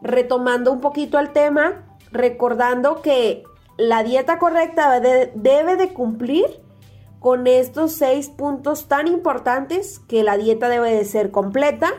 retomando 0.00 0.72
un 0.72 0.80
poquito 0.80 1.18
al 1.18 1.32
tema, 1.32 1.84
recordando 2.10 3.02
que 3.02 3.44
la 3.76 4.02
dieta 4.02 4.38
correcta 4.38 5.00
debe 5.00 5.76
de 5.76 5.92
cumplir 5.92 6.46
con 7.20 7.46
estos 7.46 7.92
seis 7.92 8.28
puntos 8.28 8.88
tan 8.88 9.06
importantes 9.06 10.00
que 10.00 10.22
la 10.22 10.36
dieta 10.36 10.68
debe 10.68 10.92
de 10.92 11.04
ser 11.04 11.30
completa, 11.30 11.92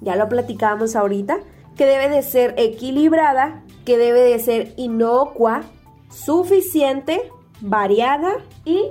ya 0.00 0.14
lo 0.14 0.28
platicábamos 0.28 0.94
ahorita, 0.94 1.38
que 1.76 1.84
debe 1.84 2.08
de 2.08 2.22
ser 2.22 2.54
equilibrada, 2.58 3.64
que 3.84 3.98
debe 3.98 4.20
de 4.20 4.38
ser 4.38 4.74
inocua, 4.76 5.62
suficiente, 6.10 7.30
variada 7.60 8.36
y 8.64 8.90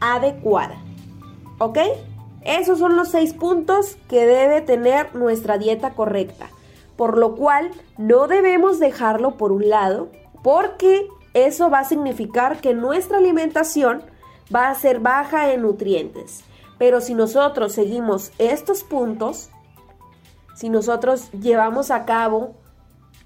adecuada. 0.00 0.76
¿Ok? 1.58 1.78
Esos 2.44 2.78
son 2.78 2.96
los 2.96 3.08
seis 3.08 3.34
puntos 3.34 3.96
que 4.08 4.26
debe 4.26 4.60
tener 4.60 5.14
nuestra 5.14 5.58
dieta 5.58 5.90
correcta. 5.94 6.48
Por 6.96 7.18
lo 7.18 7.34
cual 7.36 7.70
no 7.98 8.26
debemos 8.26 8.78
dejarlo 8.78 9.36
por 9.36 9.52
un 9.52 9.68
lado 9.68 10.08
porque 10.42 11.08
eso 11.34 11.70
va 11.70 11.80
a 11.80 11.84
significar 11.84 12.60
que 12.60 12.74
nuestra 12.74 13.18
alimentación 13.18 14.02
va 14.54 14.68
a 14.68 14.74
ser 14.74 15.00
baja 15.00 15.52
en 15.52 15.62
nutrientes. 15.62 16.44
Pero 16.78 17.00
si 17.00 17.14
nosotros 17.14 17.72
seguimos 17.72 18.32
estos 18.38 18.82
puntos, 18.82 19.50
si 20.54 20.68
nosotros 20.68 21.30
llevamos 21.32 21.90
a 21.90 22.04
cabo 22.04 22.54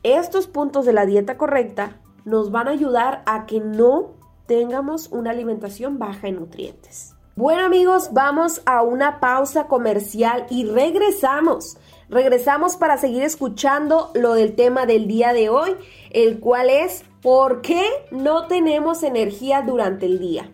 estos 0.03 0.47
puntos 0.47 0.85
de 0.85 0.93
la 0.93 1.07
dieta 1.07 1.37
correcta, 1.37 1.97
nos 2.25 2.51
van 2.51 2.69
a 2.69 2.73
ayudar 2.73 3.23
a 3.27 3.47
que 3.47 3.61
no 3.61 4.16
tengamos 4.47 5.09
una 5.09 5.31
alimentación 5.31 5.99
baja 5.99 6.29
en 6.29 6.37
nutrientes. 6.37 7.15
Bueno 7.35 7.65
amigos, 7.65 8.11
vamos 8.13 8.63
a 8.65 8.83
una 8.83 9.21
pausa 9.21 9.67
comercial 9.67 10.47
y 10.49 10.65
regresamos. 10.65 11.77
Regresamos 12.09 12.77
para 12.77 12.97
seguir 12.97 13.23
escuchando 13.23 14.11
lo 14.15 14.33
del 14.33 14.55
tema 14.55 14.87
del 14.87 15.07
día 15.07 15.33
de 15.35 15.51
hoy, 15.51 15.77
el 16.11 16.41
cual 16.41 16.71
es 16.71 17.05
¿por 17.21 17.61
qué 17.61 17.85
no 18.11 18.47
tenemos 18.47 19.03
energía 19.03 19.61
durante 19.61 20.07
el 20.07 20.19
día? 20.19 20.51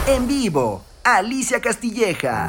En 0.08 0.28
vivo, 0.28 0.82
Alicia 1.04 1.62
Castilleja. 1.62 2.48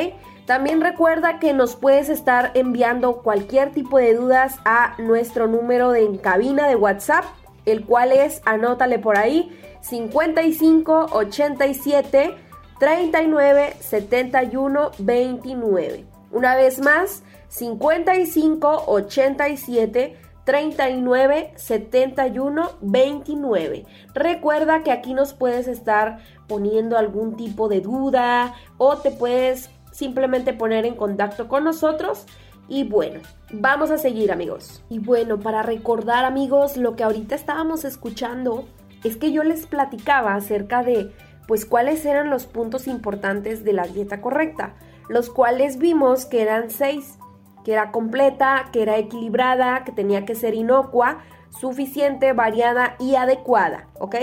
También 0.47 0.81
recuerda 0.81 1.41
que 1.41 1.53
nos 1.53 1.75
puedes 1.75 2.09
estar 2.09 2.53
enviando 2.55 3.23
cualquier 3.23 3.73
tipo 3.73 3.99
de 3.99 4.15
dudas 4.15 4.61
a 4.65 4.95
nuestro 4.99 5.49
número 5.49 5.91
de 5.91 6.05
en 6.05 6.19
cabina 6.19 6.69
de 6.69 6.77
WhatsApp, 6.77 7.25
el 7.65 7.85
cual 7.85 8.13
es, 8.13 8.41
anótale 8.45 9.01
por 9.01 9.19
ahí, 9.19 9.51
55 9.81 11.09
87 11.13 12.37
39 12.79 13.77
71 13.81 14.91
29. 14.99 16.05
Una 16.31 16.55
vez 16.55 16.81
más, 16.81 17.25
55 17.49 18.85
87 18.87 20.17
39 20.45 21.53
71 21.57 22.71
29. 22.81 23.85
Recuerda 24.15 24.85
que 24.85 24.93
aquí 24.93 25.13
nos 25.13 25.35
puedes 25.35 25.67
estar 25.67 26.19
poniendo 26.47 26.97
algún 26.97 27.37
tipo 27.37 27.69
de 27.69 27.81
duda 27.81 28.55
o 28.79 28.99
te 28.99 29.11
puedes 29.11 29.71
simplemente 29.97 30.53
poner 30.53 30.85
en 30.85 30.95
contacto 30.95 31.49
con 31.49 31.65
nosotros. 31.65 32.27
Y 32.69 32.85
bueno, 32.85 33.21
vamos 33.51 33.91
a 33.91 33.99
seguir 33.99 34.31
amigos. 34.31 34.83
Y 34.91 34.99
bueno, 34.99 35.41
para 35.41 35.63
recordar 35.63 36.25
amigos, 36.25 36.77
lo 36.77 36.97
que 36.97 37.05
ahorita 37.05 37.35
estábamos 37.35 37.85
escuchando 37.85 38.69
es 39.05 39.17
que 39.17 39.33
yo 39.33 39.43
les 39.43 39.67
platicaba 39.67 40.35
acerca 40.35 40.83
de 40.83 41.13
pues 41.49 41.65
cuáles 41.65 42.05
eran 42.05 42.29
los 42.29 42.45
puntos 42.47 42.89
importantes 42.89 43.65
de 43.65 43.73
la 43.73 43.87
dieta 43.87 44.21
correcta, 44.21 44.75
los 45.09 45.31
cuales 45.31 45.79
vimos 45.79 46.27
que 46.27 46.43
eran 46.43 46.71
seis 46.71 47.19
que 47.65 47.73
era 47.73 47.91
completa, 47.91 48.67
que 48.73 48.83
era 48.83 48.97
equilibrada, 48.97 49.83
que 49.83 49.91
tenía 49.91 50.25
que 50.25 50.37
ser 50.37 50.55
inocua, 50.55 51.19
suficiente, 51.51 52.33
variada 52.33 52.95
y 53.01 53.17
adecuada, 53.17 53.89
¿ok? 53.99 54.15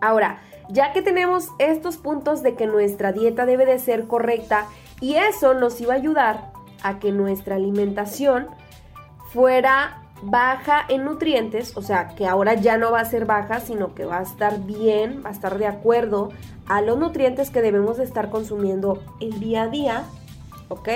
Ahora, 0.00 0.40
ya 0.70 0.92
que 0.92 1.02
tenemos 1.02 1.48
estos 1.58 1.96
puntos 1.96 2.42
de 2.42 2.54
que 2.54 2.66
nuestra 2.66 3.12
dieta 3.12 3.46
debe 3.46 3.66
de 3.66 3.78
ser 3.78 4.06
correcta 4.06 4.66
y 5.00 5.14
eso 5.14 5.54
nos 5.54 5.80
iba 5.80 5.94
a 5.94 5.96
ayudar 5.96 6.52
a 6.82 6.98
que 6.98 7.12
nuestra 7.12 7.56
alimentación 7.56 8.48
fuera 9.32 10.02
baja 10.22 10.84
en 10.88 11.04
nutrientes, 11.04 11.76
o 11.76 11.82
sea, 11.82 12.08
que 12.08 12.26
ahora 12.26 12.54
ya 12.54 12.76
no 12.76 12.92
va 12.92 13.00
a 13.00 13.04
ser 13.04 13.24
baja, 13.24 13.60
sino 13.60 13.94
que 13.94 14.04
va 14.04 14.18
a 14.18 14.22
estar 14.22 14.60
bien, 14.60 15.22
va 15.24 15.30
a 15.30 15.32
estar 15.32 15.58
de 15.58 15.66
acuerdo 15.66 16.30
a 16.66 16.82
los 16.82 16.98
nutrientes 16.98 17.50
que 17.50 17.62
debemos 17.62 17.96
de 17.96 18.04
estar 18.04 18.28
consumiendo 18.28 19.02
el 19.20 19.40
día 19.40 19.62
a 19.62 19.68
día, 19.68 20.04
¿ok? 20.68 20.88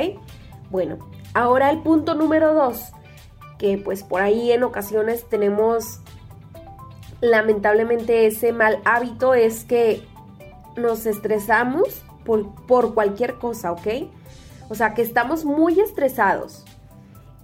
Bueno, 0.70 0.98
Ahora 1.34 1.72
el 1.72 1.80
punto 1.80 2.14
número 2.14 2.54
dos, 2.54 2.92
que 3.58 3.76
pues 3.76 4.04
por 4.04 4.22
ahí 4.22 4.52
en 4.52 4.62
ocasiones 4.62 5.24
tenemos 5.28 5.98
lamentablemente 7.24 8.26
ese 8.26 8.52
mal 8.52 8.80
hábito 8.84 9.34
es 9.34 9.64
que 9.64 10.02
nos 10.76 11.06
estresamos 11.06 12.02
por, 12.24 12.54
por 12.66 12.94
cualquier 12.94 13.34
cosa, 13.34 13.72
¿ok? 13.72 13.86
O 14.68 14.74
sea 14.74 14.94
que 14.94 15.02
estamos 15.02 15.44
muy 15.44 15.80
estresados. 15.80 16.64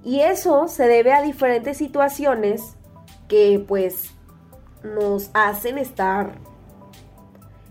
Y 0.04 0.20
eso 0.20 0.68
se 0.68 0.86
debe 0.86 1.12
a 1.12 1.22
diferentes 1.22 1.78
situaciones 1.78 2.76
que 3.28 3.64
pues 3.66 4.10
nos 4.82 5.30
hacen 5.34 5.78
estar 5.78 6.32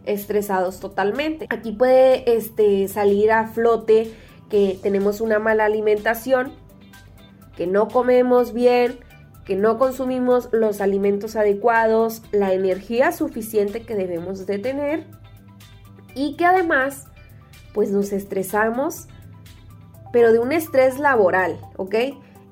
estresados 0.05 0.79
totalmente. 0.79 1.47
Aquí 1.49 1.71
puede 1.71 2.35
este, 2.35 2.87
salir 2.87 3.31
a 3.31 3.47
flote 3.47 4.13
que 4.49 4.79
tenemos 4.81 5.21
una 5.21 5.37
mala 5.37 5.65
alimentación, 5.65 6.53
que 7.55 7.67
no 7.67 7.87
comemos 7.87 8.53
bien, 8.53 8.99
que 9.49 9.55
no 9.55 9.79
consumimos 9.79 10.47
los 10.51 10.79
alimentos 10.79 11.35
adecuados, 11.35 12.21
la 12.31 12.53
energía 12.53 13.11
suficiente 13.11 13.81
que 13.81 13.95
debemos 13.95 14.45
de 14.45 14.59
tener 14.59 15.07
y 16.13 16.35
que 16.35 16.45
además 16.45 17.07
pues 17.73 17.89
nos 17.89 18.11
estresamos, 18.11 19.07
pero 20.13 20.31
de 20.31 20.37
un 20.37 20.51
estrés 20.51 20.99
laboral, 20.99 21.59
¿ok? 21.77 21.95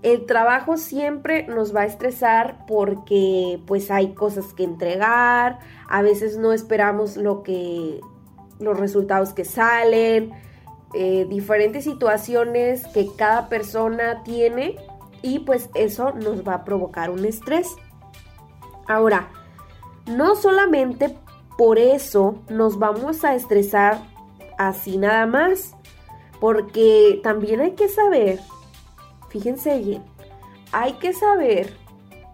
El 0.02 0.26
trabajo 0.26 0.78
siempre 0.78 1.46
nos 1.46 1.76
va 1.76 1.82
a 1.82 1.86
estresar 1.86 2.66
porque 2.66 3.62
pues 3.68 3.92
hay 3.92 4.16
cosas 4.16 4.56
que 4.56 4.64
entregar, 4.64 5.60
a 5.88 6.02
veces 6.02 6.40
no 6.40 6.52
esperamos 6.52 7.16
lo 7.16 7.44
que 7.44 8.02
los 8.58 8.80
resultados 8.80 9.34
que 9.34 9.46
salen, 9.46 10.32
eh, 10.96 11.28
diferentes 11.30 11.84
situaciones 11.84 12.88
que 12.88 13.08
cada 13.16 13.50
persona 13.50 14.24
tiene 14.24 14.78
y 15.28 15.40
pues 15.40 15.70
eso 15.74 16.14
nos 16.14 16.48
va 16.48 16.54
a 16.54 16.64
provocar 16.64 17.10
un 17.10 17.26
estrés. 17.26 17.76
Ahora, 18.88 19.30
no 20.06 20.36
solamente 20.36 21.18
por 21.58 21.80
eso 21.80 22.36
nos 22.50 22.80
vamos 22.80 23.26
a 23.26 23.36
estresar 23.36 24.00
así 24.58 24.98
nada 24.98 25.26
más, 25.26 25.76
porque 26.40 27.20
también 27.24 27.60
hay 27.60 27.72
que 27.72 27.90
saber, 27.90 28.40
fíjense 29.28 29.78
bien, 29.80 30.04
hay 30.72 30.94
que 30.94 31.12
saber 31.12 31.76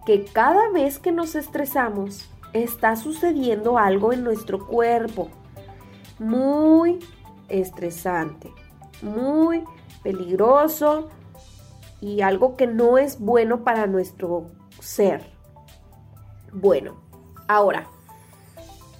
que 0.06 0.24
cada 0.24 0.70
vez 0.70 1.00
que 1.00 1.10
nos 1.10 1.34
estresamos 1.34 2.30
está 2.52 2.94
sucediendo 2.94 3.76
algo 3.76 4.12
en 4.12 4.22
nuestro 4.22 4.64
cuerpo 4.64 5.30
muy 6.20 7.00
estresante, 7.48 8.52
muy 9.02 9.64
peligroso 10.04 11.08
y 12.04 12.20
algo 12.20 12.54
que 12.54 12.66
no 12.66 12.98
es 12.98 13.18
bueno 13.18 13.64
para 13.64 13.86
nuestro 13.86 14.50
ser. 14.78 15.24
Bueno, 16.52 16.96
ahora, 17.48 17.88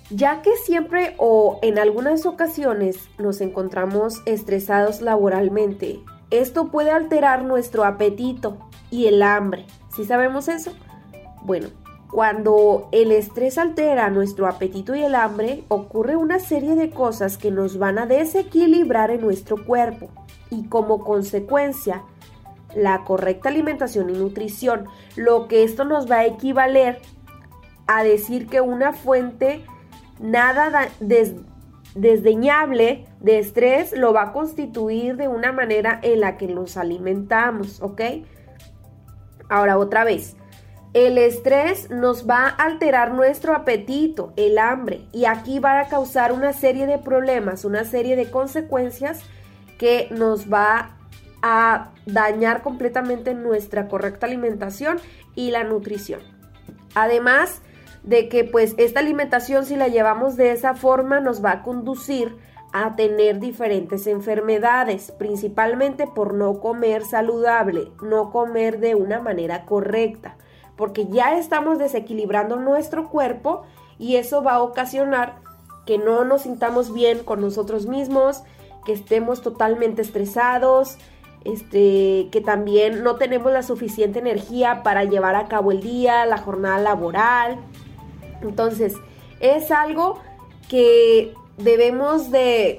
ya 0.08 0.40
que 0.40 0.56
siempre 0.56 1.14
o 1.18 1.58
en 1.60 1.78
algunas 1.78 2.24
ocasiones 2.24 3.10
nos 3.18 3.42
encontramos 3.42 4.22
estresados 4.24 5.02
laboralmente, 5.02 6.00
esto 6.30 6.70
puede 6.70 6.92
alterar 6.92 7.44
nuestro 7.44 7.84
apetito 7.84 8.56
y 8.90 9.06
el 9.06 9.22
hambre. 9.22 9.66
¿Sí 9.94 10.06
sabemos 10.06 10.48
eso? 10.48 10.72
Bueno, 11.42 11.68
cuando 12.10 12.88
el 12.90 13.12
estrés 13.12 13.58
altera 13.58 14.08
nuestro 14.08 14.46
apetito 14.46 14.94
y 14.94 15.02
el 15.02 15.14
hambre, 15.14 15.64
ocurre 15.68 16.16
una 16.16 16.38
serie 16.38 16.74
de 16.74 16.88
cosas 16.88 17.36
que 17.36 17.50
nos 17.50 17.76
van 17.76 17.98
a 17.98 18.06
desequilibrar 18.06 19.10
en 19.10 19.20
nuestro 19.20 19.62
cuerpo 19.62 20.08
y 20.48 20.68
como 20.68 21.04
consecuencia 21.04 22.02
la 22.76 23.04
correcta 23.04 23.48
alimentación 23.48 24.10
y 24.10 24.14
nutrición, 24.14 24.86
lo 25.16 25.48
que 25.48 25.64
esto 25.64 25.84
nos 25.84 26.10
va 26.10 26.18
a 26.18 26.26
equivaler 26.26 27.00
a 27.86 28.02
decir 28.02 28.46
que 28.46 28.60
una 28.60 28.92
fuente 28.92 29.64
nada 30.20 30.88
desdeñable 31.94 33.06
de 33.20 33.38
estrés 33.38 33.92
lo 33.92 34.12
va 34.12 34.22
a 34.22 34.32
constituir 34.32 35.16
de 35.16 35.28
una 35.28 35.52
manera 35.52 35.98
en 36.02 36.20
la 36.20 36.36
que 36.36 36.46
nos 36.46 36.76
alimentamos, 36.76 37.82
¿ok? 37.82 38.00
Ahora 39.48 39.78
otra 39.78 40.04
vez, 40.04 40.36
el 40.94 41.18
estrés 41.18 41.90
nos 41.90 42.28
va 42.28 42.46
a 42.46 42.50
alterar 42.50 43.12
nuestro 43.12 43.54
apetito, 43.54 44.32
el 44.36 44.58
hambre, 44.58 45.02
y 45.12 45.24
aquí 45.24 45.58
va 45.58 45.80
a 45.80 45.88
causar 45.88 46.32
una 46.32 46.52
serie 46.52 46.86
de 46.86 46.98
problemas, 46.98 47.64
una 47.64 47.84
serie 47.84 48.14
de 48.14 48.30
consecuencias 48.30 49.20
que 49.78 50.08
nos 50.12 50.52
va 50.52 50.96
a 51.46 51.90
dañar 52.06 52.62
completamente 52.62 53.34
nuestra 53.34 53.86
correcta 53.86 54.24
alimentación 54.24 54.96
y 55.34 55.50
la 55.50 55.62
nutrición. 55.62 56.22
Además 56.94 57.60
de 58.02 58.30
que 58.30 58.44
pues 58.44 58.74
esta 58.78 59.00
alimentación 59.00 59.66
si 59.66 59.76
la 59.76 59.88
llevamos 59.88 60.36
de 60.36 60.52
esa 60.52 60.72
forma 60.72 61.20
nos 61.20 61.44
va 61.44 61.52
a 61.52 61.62
conducir 61.62 62.34
a 62.72 62.96
tener 62.96 63.40
diferentes 63.40 64.06
enfermedades, 64.06 65.12
principalmente 65.18 66.06
por 66.06 66.32
no 66.32 66.60
comer 66.60 67.04
saludable, 67.04 67.92
no 68.02 68.30
comer 68.30 68.80
de 68.80 68.94
una 68.94 69.20
manera 69.20 69.66
correcta, 69.66 70.36
porque 70.76 71.06
ya 71.08 71.36
estamos 71.36 71.78
desequilibrando 71.78 72.56
nuestro 72.56 73.10
cuerpo 73.10 73.64
y 73.98 74.16
eso 74.16 74.42
va 74.42 74.54
a 74.54 74.62
ocasionar 74.62 75.36
que 75.84 75.98
no 75.98 76.24
nos 76.24 76.42
sintamos 76.42 76.94
bien 76.94 77.22
con 77.22 77.42
nosotros 77.42 77.86
mismos, 77.86 78.42
que 78.86 78.94
estemos 78.94 79.42
totalmente 79.42 80.00
estresados, 80.00 80.98
este, 81.44 82.28
que 82.32 82.40
también 82.40 83.02
no 83.02 83.16
tenemos 83.16 83.52
la 83.52 83.62
suficiente 83.62 84.18
energía 84.18 84.82
para 84.82 85.04
llevar 85.04 85.36
a 85.36 85.46
cabo 85.46 85.72
el 85.72 85.80
día, 85.80 86.26
la 86.26 86.38
jornada 86.38 86.78
laboral. 86.78 87.58
Entonces, 88.42 88.94
es 89.40 89.70
algo 89.70 90.20
que 90.68 91.34
debemos 91.58 92.30
de 92.30 92.78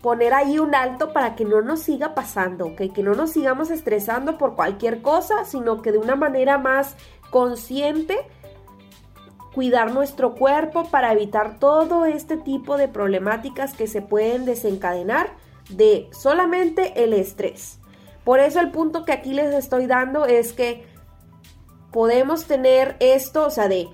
poner 0.00 0.34
ahí 0.34 0.58
un 0.58 0.74
alto 0.74 1.12
para 1.12 1.34
que 1.34 1.44
no 1.44 1.62
nos 1.62 1.80
siga 1.80 2.14
pasando, 2.14 2.74
que 2.76 3.02
no 3.02 3.14
nos 3.14 3.30
sigamos 3.30 3.70
estresando 3.70 4.38
por 4.38 4.54
cualquier 4.54 5.02
cosa, 5.02 5.44
sino 5.44 5.82
que 5.82 5.92
de 5.92 5.98
una 5.98 6.16
manera 6.16 6.58
más 6.58 6.96
consciente 7.30 8.16
cuidar 9.54 9.92
nuestro 9.92 10.34
cuerpo 10.34 10.84
para 10.90 11.12
evitar 11.12 11.58
todo 11.58 12.04
este 12.04 12.36
tipo 12.36 12.76
de 12.76 12.88
problemáticas 12.88 13.72
que 13.72 13.86
se 13.86 14.02
pueden 14.02 14.44
desencadenar 14.44 15.30
de 15.70 16.08
solamente 16.12 17.02
el 17.02 17.14
estrés. 17.14 17.75
Por 18.26 18.40
eso 18.40 18.58
el 18.58 18.72
punto 18.72 19.04
que 19.04 19.12
aquí 19.12 19.32
les 19.34 19.54
estoy 19.54 19.86
dando 19.86 20.26
es 20.26 20.52
que 20.52 20.84
podemos 21.92 22.46
tener 22.46 22.96
esto, 22.98 23.46
o 23.46 23.50
sea, 23.50 23.68
de 23.68 23.86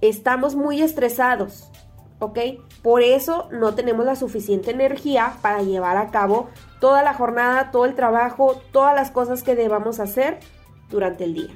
estamos 0.00 0.54
muy 0.54 0.80
estresados, 0.80 1.72
¿ok? 2.20 2.38
Por 2.84 3.02
eso 3.02 3.48
no 3.50 3.74
tenemos 3.74 4.06
la 4.06 4.14
suficiente 4.14 4.70
energía 4.70 5.38
para 5.42 5.62
llevar 5.62 5.96
a 5.96 6.12
cabo 6.12 6.50
toda 6.78 7.02
la 7.02 7.14
jornada, 7.14 7.72
todo 7.72 7.84
el 7.84 7.96
trabajo, 7.96 8.62
todas 8.70 8.94
las 8.94 9.10
cosas 9.10 9.42
que 9.42 9.56
debamos 9.56 9.98
hacer 9.98 10.38
durante 10.88 11.24
el 11.24 11.34
día. 11.34 11.50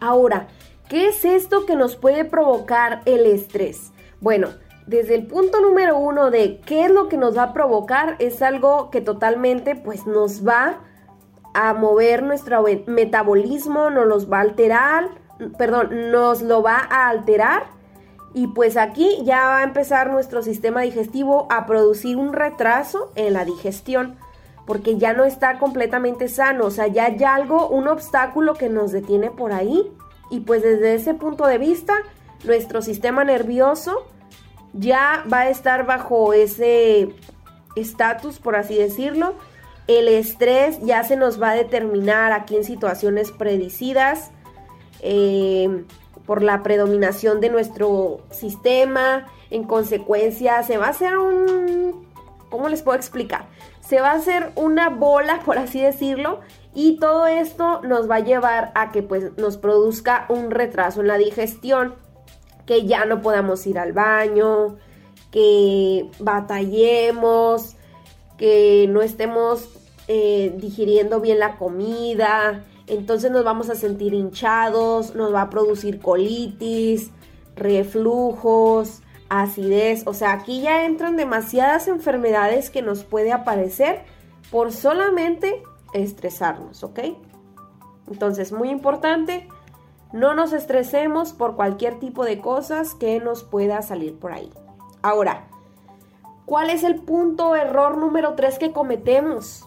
Ahora, 0.00 0.48
¿qué 0.88 1.08
es 1.08 1.26
esto 1.26 1.66
que 1.66 1.76
nos 1.76 1.96
puede 1.96 2.24
provocar 2.24 3.02
el 3.04 3.26
estrés? 3.26 3.92
Bueno, 4.22 4.48
desde 4.86 5.16
el 5.16 5.26
punto 5.26 5.60
número 5.60 5.98
uno 5.98 6.30
de 6.30 6.60
qué 6.60 6.86
es 6.86 6.90
lo 6.90 7.08
que 7.08 7.18
nos 7.18 7.36
va 7.36 7.42
a 7.42 7.52
provocar, 7.52 8.16
es 8.20 8.40
algo 8.40 8.88
que 8.90 9.02
totalmente 9.02 9.76
pues 9.76 10.06
nos 10.06 10.48
va 10.48 10.64
a 10.66 10.93
mover 11.74 12.22
nuestro 12.22 12.64
metabolismo, 12.86 13.90
nos 13.90 14.06
los 14.06 14.30
va 14.30 14.38
a 14.38 14.42
alterar, 14.42 15.08
perdón, 15.56 16.10
nos 16.10 16.42
lo 16.42 16.62
va 16.62 16.78
a 16.90 17.08
alterar 17.08 17.74
y 18.34 18.48
pues 18.48 18.76
aquí 18.76 19.22
ya 19.22 19.44
va 19.44 19.58
a 19.58 19.62
empezar 19.62 20.10
nuestro 20.10 20.42
sistema 20.42 20.82
digestivo 20.82 21.46
a 21.50 21.66
producir 21.66 22.16
un 22.16 22.32
retraso 22.32 23.12
en 23.14 23.32
la 23.32 23.44
digestión, 23.44 24.16
porque 24.66 24.98
ya 24.98 25.12
no 25.12 25.24
está 25.24 25.60
completamente 25.60 26.26
sano, 26.26 26.66
o 26.66 26.70
sea, 26.70 26.88
ya 26.88 27.04
hay 27.04 27.22
algo, 27.22 27.68
un 27.68 27.86
obstáculo 27.86 28.54
que 28.54 28.68
nos 28.68 28.90
detiene 28.90 29.30
por 29.30 29.52
ahí. 29.52 29.92
Y 30.30 30.40
pues 30.40 30.62
desde 30.62 30.94
ese 30.94 31.14
punto 31.14 31.46
de 31.46 31.58
vista, 31.58 31.94
nuestro 32.44 32.82
sistema 32.82 33.22
nervioso 33.22 34.04
ya 34.72 35.24
va 35.32 35.40
a 35.40 35.48
estar 35.48 35.86
bajo 35.86 36.32
ese 36.32 37.14
estatus, 37.76 38.40
por 38.40 38.56
así 38.56 38.76
decirlo. 38.76 39.34
El 39.86 40.08
estrés 40.08 40.80
ya 40.80 41.04
se 41.04 41.16
nos 41.16 41.40
va 41.40 41.50
a 41.50 41.54
determinar 41.54 42.32
aquí 42.32 42.56
en 42.56 42.64
situaciones 42.64 43.32
predicidas. 43.32 44.30
Eh, 45.00 45.84
por 46.26 46.42
la 46.42 46.62
predominación 46.62 47.40
de 47.40 47.50
nuestro 47.50 48.20
sistema. 48.30 49.26
En 49.50 49.64
consecuencia, 49.64 50.62
se 50.62 50.78
va 50.78 50.86
a 50.86 50.90
hacer 50.90 51.16
un... 51.18 52.06
¿Cómo 52.50 52.68
les 52.68 52.82
puedo 52.82 52.96
explicar? 52.96 53.46
Se 53.80 54.00
va 54.00 54.12
a 54.12 54.16
hacer 54.16 54.52
una 54.54 54.88
bola, 54.88 55.40
por 55.44 55.58
así 55.58 55.80
decirlo, 55.80 56.40
y 56.72 56.98
todo 56.98 57.26
esto 57.26 57.80
nos 57.82 58.08
va 58.08 58.16
a 58.16 58.20
llevar 58.20 58.70
a 58.74 58.92
que 58.92 59.02
pues 59.02 59.36
nos 59.36 59.56
produzca 59.56 60.24
un 60.28 60.50
retraso 60.50 61.00
en 61.00 61.08
la 61.08 61.18
digestión, 61.18 61.96
que 62.64 62.86
ya 62.86 63.04
no 63.06 63.20
podamos 63.20 63.66
ir 63.66 63.78
al 63.78 63.92
baño, 63.92 64.76
que 65.32 66.08
batallemos, 66.20 67.73
que 68.38 68.86
no 68.88 69.02
estemos 69.02 69.68
eh, 70.08 70.54
digiriendo 70.56 71.20
bien 71.20 71.38
la 71.38 71.56
comida, 71.56 72.64
entonces 72.86 73.30
nos 73.30 73.44
vamos 73.44 73.70
a 73.70 73.74
sentir 73.74 74.14
hinchados, 74.14 75.14
nos 75.14 75.32
va 75.32 75.42
a 75.42 75.50
producir 75.50 76.00
colitis, 76.00 77.10
reflujos, 77.56 79.00
acidez, 79.28 80.06
o 80.06 80.14
sea, 80.14 80.32
aquí 80.32 80.60
ya 80.60 80.84
entran 80.84 81.16
demasiadas 81.16 81.88
enfermedades 81.88 82.70
que 82.70 82.82
nos 82.82 83.04
puede 83.04 83.32
aparecer 83.32 84.02
por 84.50 84.72
solamente 84.72 85.62
estresarnos, 85.94 86.84
¿ok? 86.84 87.00
Entonces, 88.08 88.52
muy 88.52 88.68
importante, 88.68 89.48
no 90.12 90.34
nos 90.34 90.52
estresemos 90.52 91.32
por 91.32 91.56
cualquier 91.56 91.98
tipo 91.98 92.24
de 92.24 92.38
cosas 92.40 92.94
que 92.94 93.18
nos 93.20 93.42
pueda 93.42 93.80
salir 93.82 94.18
por 94.18 94.32
ahí. 94.32 94.50
Ahora, 95.02 95.48
¿cuál 96.46 96.70
es 96.70 96.82
el 96.82 96.96
punto 96.96 97.56
error 97.56 97.98
número 97.98 98.34
3 98.34 98.58
que 98.58 98.72
cometemos? 98.72 99.64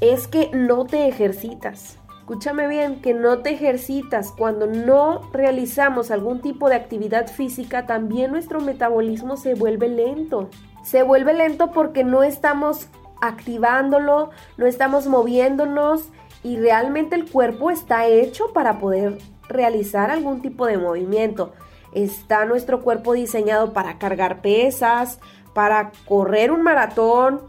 es 0.00 0.28
que 0.28 0.50
no 0.52 0.84
te 0.84 1.08
ejercitas. 1.08 1.98
Escúchame 2.20 2.68
bien, 2.68 3.00
que 3.00 3.14
no 3.14 3.38
te 3.38 3.50
ejercitas. 3.50 4.32
Cuando 4.32 4.66
no 4.66 5.30
realizamos 5.32 6.10
algún 6.10 6.40
tipo 6.40 6.68
de 6.68 6.76
actividad 6.76 7.26
física, 7.28 7.86
también 7.86 8.30
nuestro 8.32 8.60
metabolismo 8.60 9.36
se 9.36 9.54
vuelve 9.54 9.88
lento. 9.88 10.48
Se 10.82 11.02
vuelve 11.02 11.34
lento 11.34 11.70
porque 11.70 12.04
no 12.04 12.22
estamos 12.22 12.88
activándolo, 13.20 14.30
no 14.56 14.66
estamos 14.66 15.06
moviéndonos 15.06 16.08
y 16.42 16.58
realmente 16.58 17.14
el 17.16 17.30
cuerpo 17.30 17.70
está 17.70 18.06
hecho 18.06 18.52
para 18.52 18.78
poder 18.78 19.18
realizar 19.48 20.10
algún 20.10 20.42
tipo 20.42 20.66
de 20.66 20.78
movimiento. 20.78 21.52
Está 21.92 22.44
nuestro 22.44 22.82
cuerpo 22.82 23.12
diseñado 23.12 23.72
para 23.72 23.98
cargar 23.98 24.42
pesas, 24.42 25.20
para 25.54 25.92
correr 26.06 26.50
un 26.50 26.62
maratón, 26.62 27.42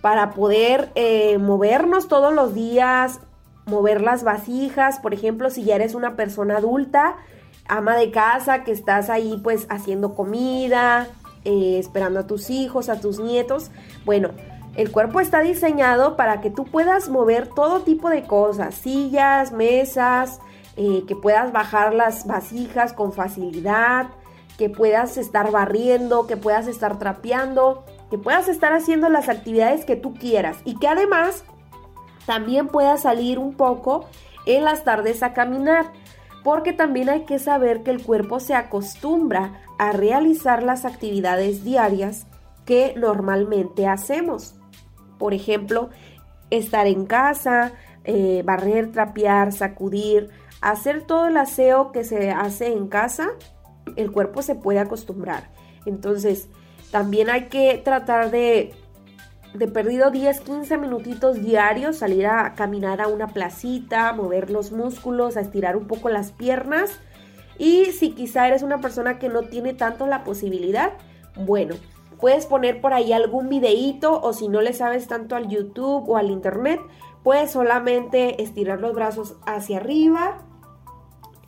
para 0.00 0.30
poder 0.30 0.90
eh, 0.94 1.38
movernos 1.38 2.08
todos 2.08 2.32
los 2.32 2.54
días, 2.54 3.20
mover 3.66 4.00
las 4.00 4.24
vasijas, 4.24 4.98
por 5.00 5.12
ejemplo, 5.12 5.50
si 5.50 5.64
ya 5.64 5.74
eres 5.74 5.94
una 5.94 6.16
persona 6.16 6.56
adulta, 6.56 7.16
ama 7.68 7.96
de 7.96 8.10
casa, 8.10 8.64
que 8.64 8.72
estás 8.72 9.10
ahí 9.10 9.40
pues 9.42 9.66
haciendo 9.68 10.14
comida, 10.14 11.08
eh, 11.44 11.78
esperando 11.78 12.20
a 12.20 12.26
tus 12.26 12.50
hijos, 12.50 12.88
a 12.88 13.00
tus 13.00 13.20
nietos, 13.20 13.70
bueno, 14.04 14.30
el 14.76 14.90
cuerpo 14.92 15.20
está 15.20 15.40
diseñado 15.40 16.16
para 16.16 16.40
que 16.40 16.50
tú 16.50 16.64
puedas 16.64 17.08
mover 17.08 17.48
todo 17.48 17.80
tipo 17.80 18.08
de 18.08 18.22
cosas, 18.22 18.74
sillas, 18.74 19.52
mesas, 19.52 20.40
eh, 20.76 21.04
que 21.06 21.16
puedas 21.16 21.52
bajar 21.52 21.92
las 21.92 22.26
vasijas 22.26 22.92
con 22.92 23.12
facilidad, 23.12 24.06
que 24.60 24.68
puedas 24.68 25.16
estar 25.16 25.50
barriendo, 25.50 26.26
que 26.26 26.36
puedas 26.36 26.66
estar 26.68 26.98
trapeando 26.98 27.82
que 28.10 28.18
puedas 28.18 28.48
estar 28.48 28.72
haciendo 28.72 29.08
las 29.08 29.28
actividades 29.28 29.84
que 29.84 29.96
tú 29.96 30.12
quieras 30.14 30.58
y 30.64 30.76
que 30.78 30.88
además 30.88 31.44
también 32.26 32.66
puedas 32.68 33.02
salir 33.02 33.38
un 33.38 33.54
poco 33.54 34.06
en 34.46 34.64
las 34.64 34.84
tardes 34.84 35.22
a 35.22 35.32
caminar, 35.32 35.92
porque 36.42 36.72
también 36.72 37.08
hay 37.08 37.24
que 37.24 37.38
saber 37.38 37.82
que 37.82 37.90
el 37.90 38.02
cuerpo 38.02 38.40
se 38.40 38.54
acostumbra 38.54 39.62
a 39.78 39.92
realizar 39.92 40.62
las 40.62 40.84
actividades 40.84 41.64
diarias 41.64 42.26
que 42.64 42.94
normalmente 42.96 43.86
hacemos. 43.86 44.56
Por 45.18 45.32
ejemplo, 45.32 45.90
estar 46.50 46.86
en 46.86 47.06
casa, 47.06 47.72
eh, 48.04 48.42
barrer, 48.44 48.90
trapear, 48.90 49.52
sacudir, 49.52 50.30
hacer 50.60 51.06
todo 51.06 51.28
el 51.28 51.36
aseo 51.36 51.92
que 51.92 52.04
se 52.04 52.30
hace 52.30 52.72
en 52.72 52.88
casa, 52.88 53.28
el 53.96 54.10
cuerpo 54.10 54.42
se 54.42 54.54
puede 54.54 54.78
acostumbrar. 54.78 55.50
Entonces, 55.86 56.48
también 56.90 57.30
hay 57.30 57.48
que 57.48 57.80
tratar 57.84 58.30
de 58.30 58.74
de 59.54 59.66
perdido 59.66 60.10
10, 60.10 60.40
15 60.40 60.78
minutitos 60.78 61.42
diarios, 61.42 61.96
salir 61.98 62.26
a 62.26 62.54
caminar 62.54 63.00
a 63.00 63.08
una 63.08 63.28
placita, 63.28 64.12
mover 64.12 64.50
los 64.50 64.70
músculos, 64.70 65.36
a 65.36 65.40
estirar 65.40 65.76
un 65.76 65.86
poco 65.86 66.08
las 66.08 66.32
piernas. 66.32 67.00
Y 67.58 67.86
si 67.86 68.12
quizá 68.12 68.46
eres 68.46 68.62
una 68.62 68.80
persona 68.80 69.18
que 69.18 69.28
no 69.28 69.42
tiene 69.42 69.74
tanto 69.74 70.06
la 70.06 70.24
posibilidad, 70.24 70.92
bueno, 71.36 71.74
puedes 72.18 72.46
poner 72.46 72.80
por 72.80 72.94
ahí 72.94 73.12
algún 73.12 73.48
videíto 73.48 74.20
o 74.20 74.32
si 74.32 74.48
no 74.48 74.60
le 74.60 74.72
sabes 74.72 75.08
tanto 75.08 75.36
al 75.36 75.48
YouTube 75.48 76.08
o 76.08 76.16
al 76.16 76.30
internet, 76.30 76.80
puedes 77.22 77.50
solamente 77.50 78.42
estirar 78.42 78.80
los 78.80 78.94
brazos 78.94 79.36
hacia 79.46 79.78
arriba, 79.78 80.42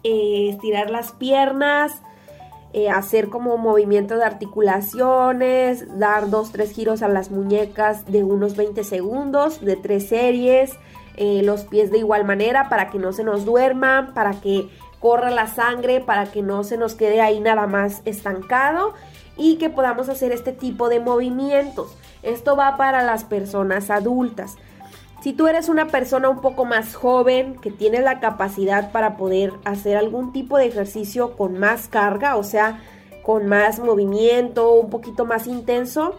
eh, 0.02 0.48
estirar 0.50 0.90
las 0.90 1.12
piernas, 1.12 2.02
eh, 2.74 2.88
hacer 2.88 3.28
como 3.28 3.58
movimientos 3.58 4.18
de 4.18 4.24
articulaciones, 4.24 5.98
dar 5.98 6.30
dos, 6.30 6.52
tres 6.52 6.72
giros 6.72 7.02
a 7.02 7.08
las 7.08 7.30
muñecas 7.30 8.06
de 8.06 8.24
unos 8.24 8.56
20 8.56 8.82
segundos, 8.84 9.62
de 9.62 9.76
tres 9.76 10.08
series, 10.08 10.78
eh, 11.16 11.42
los 11.44 11.64
pies 11.64 11.90
de 11.90 11.98
igual 11.98 12.24
manera 12.24 12.68
para 12.68 12.88
que 12.90 12.98
no 12.98 13.12
se 13.12 13.24
nos 13.24 13.44
duerman, 13.44 14.14
para 14.14 14.40
que 14.40 14.68
corra 15.00 15.30
la 15.30 15.48
sangre, 15.48 16.00
para 16.00 16.26
que 16.26 16.42
no 16.42 16.64
se 16.64 16.78
nos 16.78 16.94
quede 16.94 17.20
ahí 17.20 17.40
nada 17.40 17.66
más 17.66 18.00
estancado 18.04 18.94
y 19.36 19.56
que 19.56 19.68
podamos 19.68 20.08
hacer 20.08 20.32
este 20.32 20.52
tipo 20.52 20.88
de 20.88 21.00
movimientos. 21.00 21.96
Esto 22.22 22.56
va 22.56 22.76
para 22.76 23.02
las 23.02 23.24
personas 23.24 23.90
adultas. 23.90 24.56
Si 25.22 25.32
tú 25.32 25.46
eres 25.46 25.68
una 25.68 25.86
persona 25.86 26.28
un 26.28 26.40
poco 26.40 26.64
más 26.64 26.96
joven 26.96 27.54
que 27.60 27.70
tiene 27.70 28.00
la 28.00 28.18
capacidad 28.18 28.90
para 28.90 29.16
poder 29.16 29.52
hacer 29.64 29.96
algún 29.96 30.32
tipo 30.32 30.58
de 30.58 30.66
ejercicio 30.66 31.36
con 31.36 31.58
más 31.58 31.86
carga, 31.86 32.34
o 32.34 32.42
sea, 32.42 32.82
con 33.22 33.46
más 33.46 33.78
movimiento, 33.78 34.72
un 34.72 34.90
poquito 34.90 35.24
más 35.24 35.46
intenso, 35.46 36.16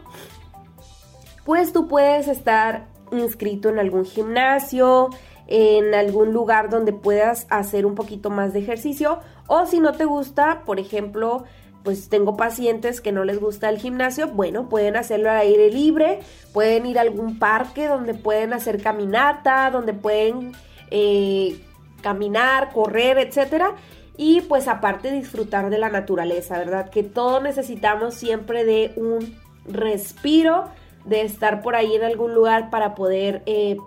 pues 1.44 1.74
tú 1.74 1.90
puedes 1.90 2.30
estar 2.30 2.88
inscrito 3.12 3.68
en 3.68 3.78
algún 3.78 4.06
gimnasio, 4.06 5.10
en 5.48 5.94
algún 5.94 6.32
lugar 6.32 6.70
donde 6.70 6.94
puedas 6.94 7.46
hacer 7.50 7.86
un 7.86 7.96
poquito 7.96 8.30
más 8.30 8.54
de 8.54 8.60
ejercicio. 8.60 9.20
O 9.48 9.66
si 9.66 9.82
no 9.82 9.92
te 9.92 10.06
gusta, 10.06 10.64
por 10.66 10.80
ejemplo, 10.80 11.44
pues 11.84 12.10
tengo 12.10 12.38
pacientes 12.38 13.02
que 13.02 13.12
no 13.12 13.26
les 13.26 13.40
gusta 13.40 13.70
el 13.70 13.78
gimnasio, 13.78 14.30
bueno, 14.30 14.70
pueden 14.70 14.96
hacerlo 14.96 15.30
al 15.30 15.38
aire 15.38 15.70
libre, 15.70 16.20
pueden 16.54 16.86
ir 16.86 16.98
a 16.98 17.02
algún 17.02 17.40
parque 17.40 17.88
donde 17.88 18.14
pueden 18.14 18.54
hacer 18.54 18.82
caminata, 18.82 19.70
donde 19.70 19.94
pueden 19.94 20.54
eh, 20.92 21.60
caminar, 22.02 22.72
correr, 22.72 23.18
etcétera. 23.18 23.76
Y 24.16 24.42
pues 24.42 24.68
aparte 24.68 25.12
disfrutar 25.12 25.70
de 25.70 25.80
la 25.80 25.90
naturaleza, 25.90 26.58
¿verdad? 26.58 26.90
Que 26.90 27.04
todos 27.04 27.42
necesitamos 27.42 28.14
siempre 28.14 28.64
de 28.64 28.94
un 28.96 29.38
respiro, 29.66 30.66
de 31.06 31.22
estar 31.22 31.62
por 31.62 31.76
ahí 31.76 31.96
en 31.96 32.04
algún 32.04 32.34
lugar 32.34 32.70
para 32.70 32.96
poder 32.96 33.42
eh, 33.46 33.78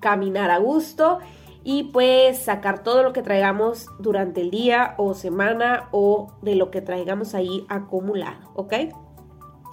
caminar 0.00 0.50
a 0.50 0.58
gusto 0.58 1.18
y 1.64 1.84
pues 1.84 2.38
sacar 2.38 2.82
todo 2.82 3.02
lo 3.02 3.12
que 3.12 3.22
traigamos 3.22 3.86
durante 3.98 4.42
el 4.42 4.50
día 4.50 4.94
o 4.98 5.14
semana 5.14 5.88
o 5.90 6.32
de 6.42 6.54
lo 6.54 6.70
que 6.70 6.82
traigamos 6.82 7.34
ahí 7.34 7.64
acumulado, 7.68 8.50
¿ok? 8.54 8.74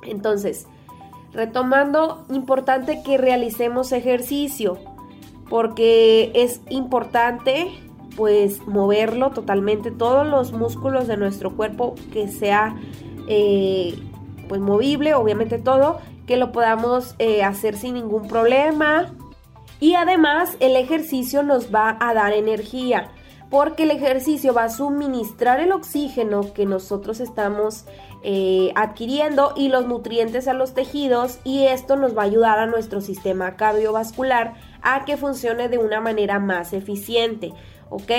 Entonces, 0.03 0.67
retomando, 1.33 2.25
importante 2.29 3.03
que 3.03 3.17
realicemos 3.17 3.91
ejercicio 3.91 4.77
porque 5.49 6.31
es 6.33 6.61
importante 6.69 7.69
pues 8.15 8.65
moverlo 8.67 9.31
totalmente, 9.31 9.91
todos 9.91 10.25
los 10.25 10.53
músculos 10.53 11.07
de 11.07 11.17
nuestro 11.17 11.55
cuerpo 11.55 11.95
que 12.11 12.27
sea 12.27 12.75
eh, 13.27 13.97
pues 14.47 14.61
movible, 14.61 15.13
obviamente 15.13 15.59
todo, 15.59 15.99
que 16.25 16.37
lo 16.37 16.51
podamos 16.51 17.15
eh, 17.19 17.43
hacer 17.43 17.75
sin 17.77 17.95
ningún 17.95 18.27
problema, 18.27 19.13
y 19.81 19.95
además 19.95 20.55
el 20.61 20.77
ejercicio 20.77 21.43
nos 21.43 21.73
va 21.73 21.97
a 21.99 22.13
dar 22.13 22.31
energía, 22.31 23.09
porque 23.49 23.83
el 23.83 23.91
ejercicio 23.91 24.53
va 24.53 24.65
a 24.65 24.69
suministrar 24.69 25.59
el 25.59 25.73
oxígeno 25.73 26.53
que 26.53 26.65
nosotros 26.65 27.19
estamos 27.19 27.85
eh, 28.23 28.71
adquiriendo 28.75 29.53
y 29.57 29.69
los 29.69 29.87
nutrientes 29.87 30.47
a 30.47 30.53
los 30.53 30.75
tejidos 30.75 31.39
y 31.43 31.63
esto 31.63 31.95
nos 31.95 32.15
va 32.15 32.21
a 32.21 32.25
ayudar 32.25 32.59
a 32.59 32.67
nuestro 32.67 33.01
sistema 33.01 33.57
cardiovascular 33.57 34.53
a 34.83 35.03
que 35.03 35.17
funcione 35.17 35.67
de 35.67 35.79
una 35.79 35.99
manera 35.99 36.39
más 36.39 36.71
eficiente, 36.73 37.51
¿ok? 37.89 38.11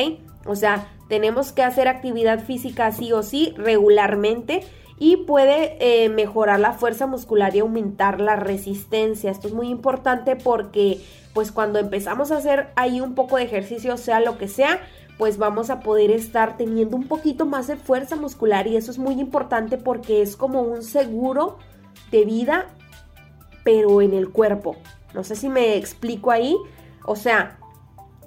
O 0.47 0.57
sea, 0.57 0.89
tenemos 1.09 1.53
que 1.53 1.63
hacer 1.63 1.87
actividad 1.87 2.45
física 2.45 2.91
sí 2.91 3.13
o 3.13 3.23
sí 3.23 3.55
regularmente 3.57 4.65
y 4.99 5.19
puede 5.19 5.77
eh, 5.81 6.09
mejorar 6.09 6.61
la 6.61 6.73
fuerza 6.73 7.07
muscular 7.07 7.55
y 7.55 7.61
aumentar 7.61 8.21
la 8.21 8.37
resistencia. 8.37 9.31
Esto 9.31 9.49
es 9.49 9.55
muy 9.55 9.69
importante 9.69 10.37
porque 10.37 11.01
pues 11.35 11.53
cuando 11.53 11.79
empezamos 11.79 12.31
a 12.31 12.37
hacer 12.37 12.71
ahí 12.77 13.01
un 13.01 13.15
poco 13.15 13.37
de 13.37 13.45
ejercicio, 13.45 13.97
sea 13.97 14.21
lo 14.21 14.39
que 14.39 14.49
sea, 14.49 14.81
pues 15.19 15.39
vamos 15.39 15.71
a 15.71 15.81
poder 15.81 16.11
estar 16.11 16.57
teniendo 16.57 16.97
un 16.97 17.07
poquito 17.07 17.47
más 17.47 17.67
de 17.67 17.77
fuerza 17.77 18.17
muscular 18.17 18.67
y 18.67 18.77
eso 18.77 18.91
es 18.91 18.99
muy 18.99 19.21
importante 19.21 19.79
porque 19.79 20.23
es 20.23 20.37
como 20.37 20.63
un 20.63 20.83
seguro 20.83 21.59
de 22.11 22.25
vida, 22.25 22.67
pero 23.65 24.03
en 24.03 24.15
el 24.15 24.31
cuerpo. 24.31 24.77
No 25.15 25.25
sé 25.25 25.37
si 25.37 25.49
me 25.49 25.77
explico 25.77 26.31
ahí. 26.31 26.57
O 27.05 27.17
sea, 27.17 27.59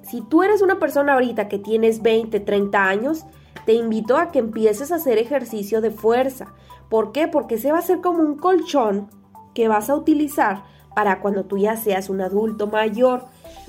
si 0.04 0.22
tú 0.22 0.44
eres 0.44 0.62
una 0.62 0.80
persona 0.80 1.14
ahorita 1.14 1.48
que 1.48 1.60
tienes 1.60 2.02
20, 2.02 2.40
30 2.40 2.86
años, 2.88 3.26
te 3.66 3.74
invito 3.74 4.18
a 4.18 4.32
que 4.32 4.40
empieces 4.40 4.92
a 4.92 4.96
hacer 4.96 5.18
ejercicio 5.18 5.82
de 5.82 5.92
fuerza. 5.92 6.54
¿Por 6.90 7.12
qué? 7.12 7.28
Porque 7.28 7.58
se 7.58 7.72
va 7.72 7.80
a 7.80 7.84
ser 7.84 8.02
como 8.02 8.20
un 8.20 8.38
colchón 8.38 9.10
que 9.54 9.68
vas 9.68 9.90
a 9.90 9.96
utilizar 9.96 10.64
para 10.96 11.20
cuando 11.20 11.44
tú 11.44 11.60
ya 11.60 11.78
seas 11.78 12.10
un 12.10 12.22
adulto 12.22 12.66
mayor, 12.66 13.26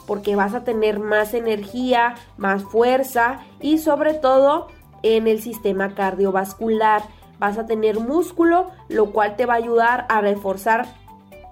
porque 0.06 0.36
vas 0.36 0.54
a 0.54 0.64
tener 0.64 1.00
más 1.00 1.34
energía, 1.34 2.14
más 2.38 2.62
fuerza 2.62 3.40
y 3.60 3.78
sobre 3.78 4.14
todo 4.14 4.68
en 5.02 5.26
el 5.26 5.42
sistema 5.42 5.94
cardiovascular. 5.94 7.02
Vas 7.38 7.58
a 7.58 7.66
tener 7.66 8.00
músculo, 8.00 8.70
lo 8.88 9.12
cual 9.12 9.36
te 9.36 9.44
va 9.44 9.54
a 9.54 9.58
ayudar 9.58 10.06
a 10.08 10.22
reforzar 10.22 10.86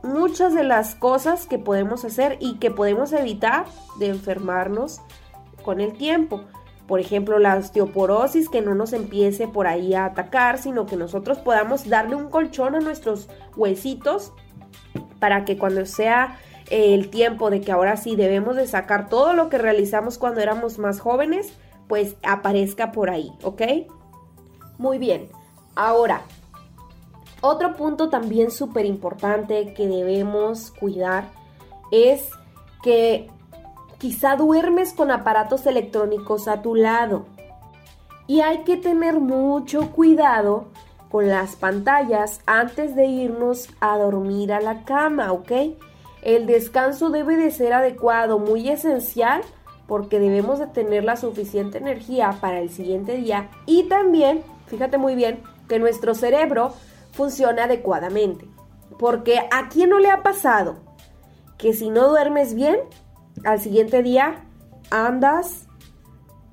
muchas 0.03 0.55
de 0.55 0.65
las 0.65 0.95
cosas 0.95 1.47
que 1.47 1.59
podemos 1.59 2.05
hacer 2.05 2.39
y 2.41 2.55
que 2.59 2.71
podemos 2.71 3.13
evitar 3.13 3.67
de 3.99 4.09
enfermarnos 4.09 5.01
con 5.63 5.81
el 5.81 5.95
tiempo. 5.95 6.43
Por 6.87 7.01
ejemplo, 7.01 7.39
la 7.39 7.57
osteoporosis, 7.57 8.49
que 8.49 8.61
no 8.61 8.75
nos 8.75 8.93
empiece 8.93 9.49
por 9.49 9.67
ahí 9.67 9.95
a 9.95 10.05
atacar, 10.05 10.59
sino 10.59 10.87
que 10.87 10.97
nosotros 10.97 11.39
podamos 11.39 11.89
darle 11.89 12.15
un 12.15 12.29
colchón 12.29 12.75
a 12.75 12.81
nuestros 12.81 13.29
huesitos 13.57 14.33
para 15.25 15.47
que 15.47 15.57
cuando 15.57 15.87
sea 15.87 16.37
eh, 16.69 16.93
el 16.93 17.09
tiempo 17.09 17.49
de 17.49 17.63
que 17.63 17.73
ahora 17.73 17.97
sí 17.97 18.15
debemos 18.15 18.57
de 18.57 18.67
sacar 18.67 19.09
todo 19.09 19.33
lo 19.33 19.49
que 19.49 19.57
realizamos 19.57 20.19
cuando 20.19 20.43
éramos 20.43 20.79
más 20.79 21.01
jóvenes, 21.01 21.55
pues 21.89 22.17
aparezca 22.23 22.93
por 22.93 23.09
ahí, 23.09 23.33
¿ok? 23.43 23.63
Muy 24.77 24.99
bien, 24.99 25.31
ahora, 25.75 26.21
otro 27.41 27.75
punto 27.75 28.11
también 28.11 28.51
súper 28.51 28.85
importante 28.85 29.73
que 29.73 29.89
debemos 29.89 30.71
cuidar 30.73 31.31
es 31.91 32.29
que 32.83 33.31
quizá 33.97 34.37
duermes 34.37 34.93
con 34.93 35.11
aparatos 35.11 35.65
electrónicos 35.65 36.49
a 36.49 36.61
tu 36.61 36.75
lado. 36.75 37.25
Y 38.27 38.41
hay 38.41 38.59
que 38.65 38.77
tener 38.77 39.21
mucho 39.21 39.91
cuidado 39.91 40.67
con 41.15 41.29
las 41.29 41.55
pantallas 41.55 42.41
antes 42.45 42.97
de 42.97 43.07
irnos 43.07 43.69
a 43.79 43.97
dormir 43.99 44.53
a 44.53 44.61
la 44.61 44.83
cama, 44.83 45.31
¿ok? 45.31 45.53
El 46.23 46.47
descanso 46.47 47.11
debe 47.11 47.37
de 47.37 47.53
ser 47.53 47.73
adecuado, 47.73 48.41
muy 48.41 48.69
esencial, 48.69 49.43
porque 49.87 50.19
debemos 50.19 50.59
de 50.59 50.67
tener 50.67 51.05
la 51.05 51.15
suficiente 51.15 51.79
energía 51.79 52.39
para 52.41 52.59
el 52.59 52.69
siguiente 52.69 53.15
día 53.15 53.49
y 53.65 53.85
también, 53.85 54.43
fíjate 54.67 54.99
muy 54.99 55.15
bien, 55.15 55.41
que 55.69 55.79
nuestro 55.79 56.17
cerebro 56.17 56.75
funcione 57.13 57.63
adecuadamente. 57.63 58.49
Porque 58.99 59.39
a 59.53 59.69
quién 59.69 59.91
no 59.91 60.01
le 60.01 60.11
ha 60.11 60.25
pasado 60.25 60.81
que 61.59 61.75
si 61.75 61.91
no 61.91 62.09
duermes 62.09 62.55
bien, 62.55 62.81
al 63.45 63.61
siguiente 63.61 64.03
día 64.03 64.47
andas, 64.91 65.69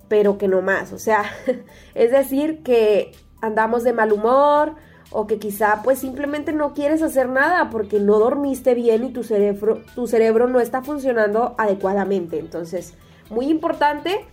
pero 0.07 0.37
que 0.37 0.47
no 0.47 0.61
más. 0.61 0.93
O 0.93 0.99
sea, 0.99 1.23
es 1.95 2.11
decir, 2.11 2.61
que 2.61 3.13
andamos 3.41 3.83
de 3.83 3.93
mal 3.93 4.11
humor 4.11 4.75
o 5.11 5.27
que 5.27 5.39
quizá 5.39 5.81
pues 5.83 5.99
simplemente 5.99 6.53
no 6.53 6.73
quieres 6.73 7.01
hacer 7.01 7.27
nada 7.27 7.69
porque 7.69 7.99
no 7.99 8.17
dormiste 8.17 8.73
bien 8.73 9.03
y 9.03 9.11
tu 9.11 9.23
cerebro, 9.23 9.81
tu 9.93 10.07
cerebro 10.07 10.47
no 10.47 10.59
está 10.59 10.81
funcionando 10.81 11.55
adecuadamente. 11.57 12.39
Entonces, 12.39 12.93
muy 13.29 13.47
importante 13.47 14.25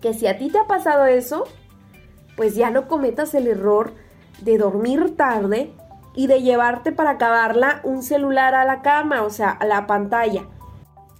que 0.00 0.14
si 0.14 0.26
a 0.26 0.36
ti 0.36 0.50
te 0.50 0.58
ha 0.58 0.66
pasado 0.66 1.06
eso, 1.06 1.44
pues 2.36 2.54
ya 2.56 2.70
no 2.70 2.88
cometas 2.88 3.34
el 3.34 3.46
error 3.46 3.92
de 4.42 4.58
dormir 4.58 5.16
tarde 5.16 5.72
y 6.14 6.26
de 6.26 6.42
llevarte 6.42 6.92
para 6.92 7.10
acabarla 7.10 7.80
un 7.84 8.02
celular 8.02 8.54
a 8.54 8.64
la 8.64 8.82
cama, 8.82 9.22
o 9.22 9.30
sea, 9.30 9.50
a 9.50 9.64
la 9.64 9.86
pantalla. 9.86 10.42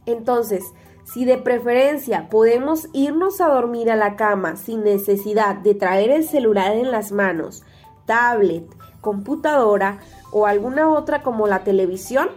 Entonces, 0.07 0.65
si 1.05 1.25
de 1.25 1.37
preferencia 1.37 2.29
podemos 2.31 2.89
irnos 2.93 3.41
a 3.41 3.49
dormir 3.49 3.91
a 3.91 3.97
la 3.97 4.17
cama 4.17 4.57
sin 4.57 4.83
necesidad 4.83 5.57
de 5.57 5.75
traer 5.75 6.11
el 6.11 6.25
celular 6.25 6.73
en 6.73 6.91
las 6.91 7.13
manos, 7.13 7.63
tablet, 8.07 8.65
computadora 9.01 9.99
o 10.33 10.47
alguna 10.47 10.91
otra 10.91 11.23
como 11.23 11.47
la 11.47 11.63
televisión, 11.63 12.29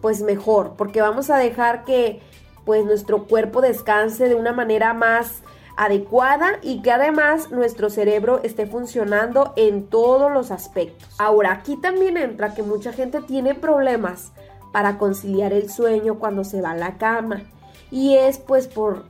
pues 0.00 0.22
mejor, 0.22 0.74
porque 0.76 1.02
vamos 1.02 1.30
a 1.30 1.36
dejar 1.36 1.84
que 1.84 2.20
pues 2.64 2.84
nuestro 2.84 3.26
cuerpo 3.26 3.60
descanse 3.60 4.28
de 4.28 4.34
una 4.34 4.52
manera 4.52 4.94
más 4.94 5.42
adecuada 5.76 6.58
y 6.62 6.80
que 6.80 6.90
además 6.90 7.50
nuestro 7.50 7.90
cerebro 7.90 8.40
esté 8.42 8.66
funcionando 8.66 9.52
en 9.56 9.88
todos 9.88 10.32
los 10.32 10.50
aspectos. 10.50 11.08
Ahora, 11.18 11.52
aquí 11.52 11.76
también 11.76 12.16
entra 12.16 12.54
que 12.54 12.62
mucha 12.62 12.92
gente 12.92 13.20
tiene 13.20 13.54
problemas 13.54 14.32
para 14.72 14.96
conciliar 14.96 15.52
el 15.52 15.70
sueño 15.70 16.18
cuando 16.18 16.44
se 16.44 16.62
va 16.62 16.70
a 16.70 16.76
la 16.76 16.98
cama 16.98 17.42
y 17.90 18.16
es 18.16 18.38
pues 18.38 18.68
por 18.68 19.04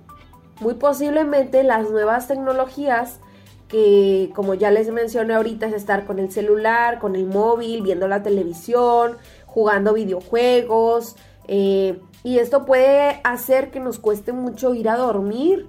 muy 0.61 0.75
posiblemente 0.75 1.63
las 1.63 1.91
nuevas 1.91 2.29
tecnologías 2.29 3.21
que 3.69 4.31
como 4.35 4.55
ya 4.55 4.71
les 4.71 4.91
mencioné 4.91 5.35
ahorita 5.35 5.67
es 5.67 5.75
estar 5.75 6.07
con 6.07 6.19
el 6.19 6.31
celular, 6.31 6.99
con 6.99 7.17
el 7.17 7.27
móvil, 7.27 7.83
viendo 7.83 8.07
la 8.07 8.23
televisión, 8.23 9.17
jugando 9.47 9.95
videojuegos 9.95 11.17
eh, 11.49 12.01
y 12.23 12.39
esto 12.39 12.65
puede 12.65 13.21
hacer 13.25 13.71
que 13.71 13.81
nos 13.81 13.99
cueste 13.99 14.33
mucho 14.33 14.75
ir 14.75 14.89
a 14.89 14.97
dormir. 14.97 15.69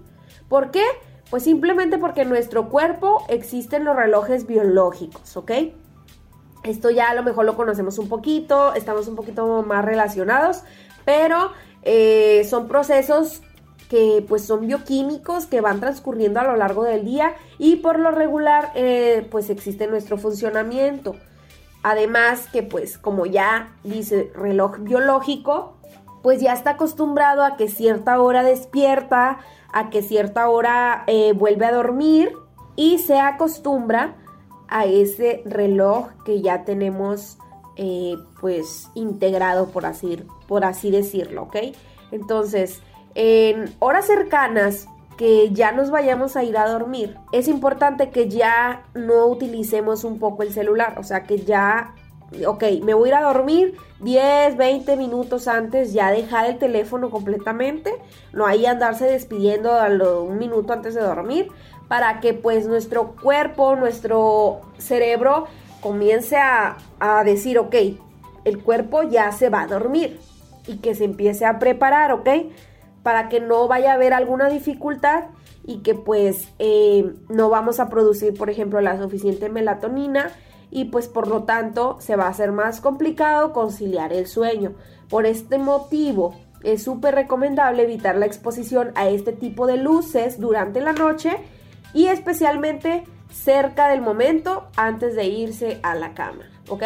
¿Por 0.50 0.72
qué? 0.72 0.84
Pues 1.30 1.44
simplemente 1.44 1.98
porque 1.98 2.22
en 2.22 2.30
nuestro 2.30 2.70
cuerpo 2.70 3.24
existen 3.28 3.84
los 3.84 3.96
relojes 3.96 4.48
biológicos, 4.48 5.36
¿ok? 5.36 5.52
Esto 6.64 6.90
ya 6.90 7.10
a 7.10 7.14
lo 7.14 7.24
mejor 7.24 7.46
lo 7.46 7.56
conocemos 7.56 8.00
un 8.00 8.10
poquito, 8.10 8.74
estamos 8.74 9.08
un 9.08 9.16
poquito 9.16 9.64
más 9.64 9.86
relacionados, 9.86 10.64
pero 11.06 11.52
eh, 11.84 12.46
son 12.50 12.68
procesos 12.68 13.42
que 13.90 14.24
pues 14.28 14.46
son 14.46 14.68
bioquímicos 14.68 15.46
que 15.46 15.62
van 15.62 15.80
transcurriendo 15.80 16.40
a 16.40 16.44
lo 16.44 16.56
largo 16.56 16.84
del 16.84 17.06
día 17.06 17.36
y 17.58 17.78
por 17.78 18.00
lo 18.00 18.12
regular 18.12 18.72
eh, 18.76 19.26
pues 19.32 19.50
existe 19.50 19.88
nuestro 19.88 20.18
funcionamiento. 20.18 21.16
Además 21.84 22.48
que 22.52 22.64
pues 22.64 22.98
como 22.98 23.26
ya 23.26 23.74
dice 23.84 24.32
reloj 24.36 24.80
biológico, 24.80 25.78
pues 26.22 26.42
ya 26.42 26.54
está 26.54 26.72
acostumbrado 26.72 27.44
a 27.44 27.56
que 27.56 27.70
cierta 27.70 28.20
hora 28.20 28.44
despierta, 28.44 29.40
a 29.72 29.90
que 29.90 30.02
cierta 30.02 30.50
hora 30.50 31.04
eh, 31.08 31.34
vuelve 31.34 31.66
a 31.66 31.72
dormir 31.72 32.34
y 32.76 33.00
se 33.00 33.20
acostumbra 33.20 34.18
a 34.68 34.86
ese 34.86 35.42
reloj 35.46 36.10
que 36.26 36.42
ya 36.42 36.66
tenemos 36.66 37.38
eh, 37.78 38.18
pues 38.42 38.90
integrado 38.96 39.68
por 39.68 39.86
así, 39.86 40.24
por 40.48 40.66
así 40.66 40.90
decirlo, 40.90 41.44
¿ok? 41.44 41.58
Entonces, 42.12 42.82
en 43.14 43.74
horas 43.80 44.08
cercanas 44.08 44.88
que 45.18 45.52
ya 45.52 45.72
nos 45.72 45.92
vayamos 45.92 46.36
a 46.36 46.44
ir 46.44 46.58
a 46.58 46.68
dormir, 46.68 47.18
es 47.32 47.48
importante 47.48 48.10
que 48.10 48.30
ya 48.30 48.84
no 48.94 49.28
utilicemos 49.28 50.04
un 50.04 50.20
poco 50.20 50.44
el 50.44 50.52
celular, 50.52 50.96
o 50.98 51.04
sea, 51.04 51.24
que 51.24 51.40
ya, 51.40 51.94
ok, 52.46 52.64
me 52.84 52.94
voy 52.94 53.10
a 53.10 53.12
ir 53.12 53.16
a 53.16 53.22
dormir 53.22 53.76
10, 54.00 54.58
20 54.58 54.96
minutos 54.96 55.48
antes, 55.48 55.94
ya 55.94 56.12
dejar 56.12 56.50
el 56.50 56.58
teléfono 56.58 57.10
completamente, 57.10 57.94
no 58.34 58.46
hay 58.46 58.66
andarse 58.66 59.06
despidiendo 59.06 59.72
a 59.72 59.88
un 59.88 60.38
minuto 60.38 60.74
antes 60.74 60.94
de 60.94 61.02
dormir, 61.02 61.50
para 61.88 62.20
que 62.20 62.34
pues 62.34 62.68
nuestro 62.68 63.16
cuerpo, 63.22 63.76
nuestro 63.76 64.62
cerebro 64.78 65.46
comience 65.82 66.38
a, 66.38 66.78
a 67.00 67.24
decir, 67.24 67.60
ok, 67.60 67.76
el 68.46 68.64
cuerpo 68.64 69.04
ya 69.04 69.32
se 69.32 69.50
va 69.50 69.62
a 69.62 69.68
dormir 69.68 70.20
y 70.68 70.78
que 70.78 70.96
se 70.96 71.06
empiece 71.06 71.46
a 71.46 71.60
preparar, 71.60 72.12
¿ok? 72.12 72.30
para 73.08 73.30
que 73.30 73.40
no 73.40 73.70
vaya 73.70 73.92
a 73.92 73.94
haber 73.94 74.12
alguna 74.12 74.50
dificultad 74.50 75.28
y 75.66 75.78
que 75.78 75.96
pues 75.96 76.50
eh, 76.60 77.14
no 77.30 77.50
vamos 77.50 77.80
a 77.80 77.88
producir, 77.88 78.34
por 78.34 78.50
ejemplo, 78.50 78.82
la 78.82 79.02
suficiente 79.02 79.48
melatonina 79.48 80.34
y 80.72 80.86
pues 80.86 81.08
por 81.08 81.30
lo 81.30 81.44
tanto 81.44 81.96
se 82.02 82.18
va 82.18 82.26
a 82.26 82.32
hacer 82.32 82.52
más 82.52 82.82
complicado 82.82 83.54
conciliar 83.54 84.12
el 84.12 84.28
sueño. 84.28 84.74
Por 85.10 85.26
este 85.26 85.58
motivo 85.58 86.36
es 86.64 86.84
súper 86.84 87.16
recomendable 87.16 87.84
evitar 87.84 88.18
la 88.18 88.26
exposición 88.26 88.92
a 88.96 89.08
este 89.08 89.32
tipo 89.32 89.68
de 89.68 89.78
luces 89.78 90.38
durante 90.38 90.82
la 90.82 90.92
noche 90.92 91.38
y 91.94 92.08
especialmente 92.08 93.06
cerca 93.44 93.90
del 93.90 94.02
momento 94.02 94.68
antes 94.76 95.16
de 95.16 95.26
irse 95.26 95.80
a 95.84 95.96
la 95.96 96.14
cama, 96.14 96.50
¿ok? 96.70 96.84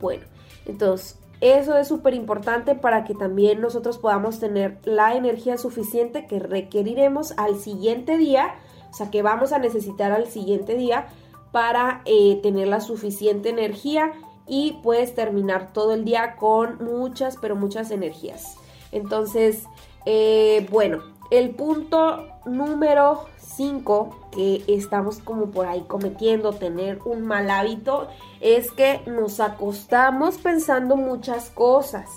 Bueno, 0.00 0.24
entonces 0.66 1.18
eso 1.40 1.76
es 1.76 1.86
súper 1.86 2.14
importante 2.14 2.74
para 2.74 3.04
que 3.04 3.14
también 3.14 3.60
nosotros 3.60 3.98
podamos 3.98 4.40
tener 4.40 4.78
la 4.84 5.14
energía 5.14 5.56
suficiente 5.56 6.26
que 6.26 6.40
requeriremos 6.40 7.32
al 7.36 7.56
siguiente 7.56 8.16
día, 8.16 8.54
o 8.90 8.94
sea, 8.94 9.10
que 9.10 9.22
vamos 9.22 9.52
a 9.52 9.58
necesitar 9.58 10.10
al 10.10 10.26
siguiente 10.26 10.74
día 10.74 11.06
para 11.52 12.02
eh, 12.06 12.40
tener 12.42 12.68
la 12.68 12.80
suficiente 12.80 13.50
energía 13.50 14.12
y 14.46 14.78
puedes 14.82 15.14
terminar 15.14 15.72
todo 15.72 15.92
el 15.92 16.04
día 16.04 16.36
con 16.36 16.82
muchas, 16.82 17.36
pero 17.36 17.54
muchas 17.54 17.90
energías. 17.90 18.56
Entonces, 18.90 19.64
eh, 20.06 20.66
bueno, 20.70 21.02
el 21.30 21.50
punto 21.50 22.26
número 22.46 23.26
5 23.38 24.30
que 24.32 24.64
estamos 24.68 25.18
como 25.18 25.50
por 25.50 25.66
ahí 25.66 25.84
cometiendo, 25.86 26.52
tener 26.52 27.00
un 27.04 27.22
mal 27.22 27.50
hábito, 27.50 28.08
es 28.40 28.70
que 28.70 29.00
nos 29.06 29.40
acostamos 29.40 30.38
pensando 30.38 30.96
muchas 30.96 31.50
cosas, 31.50 32.08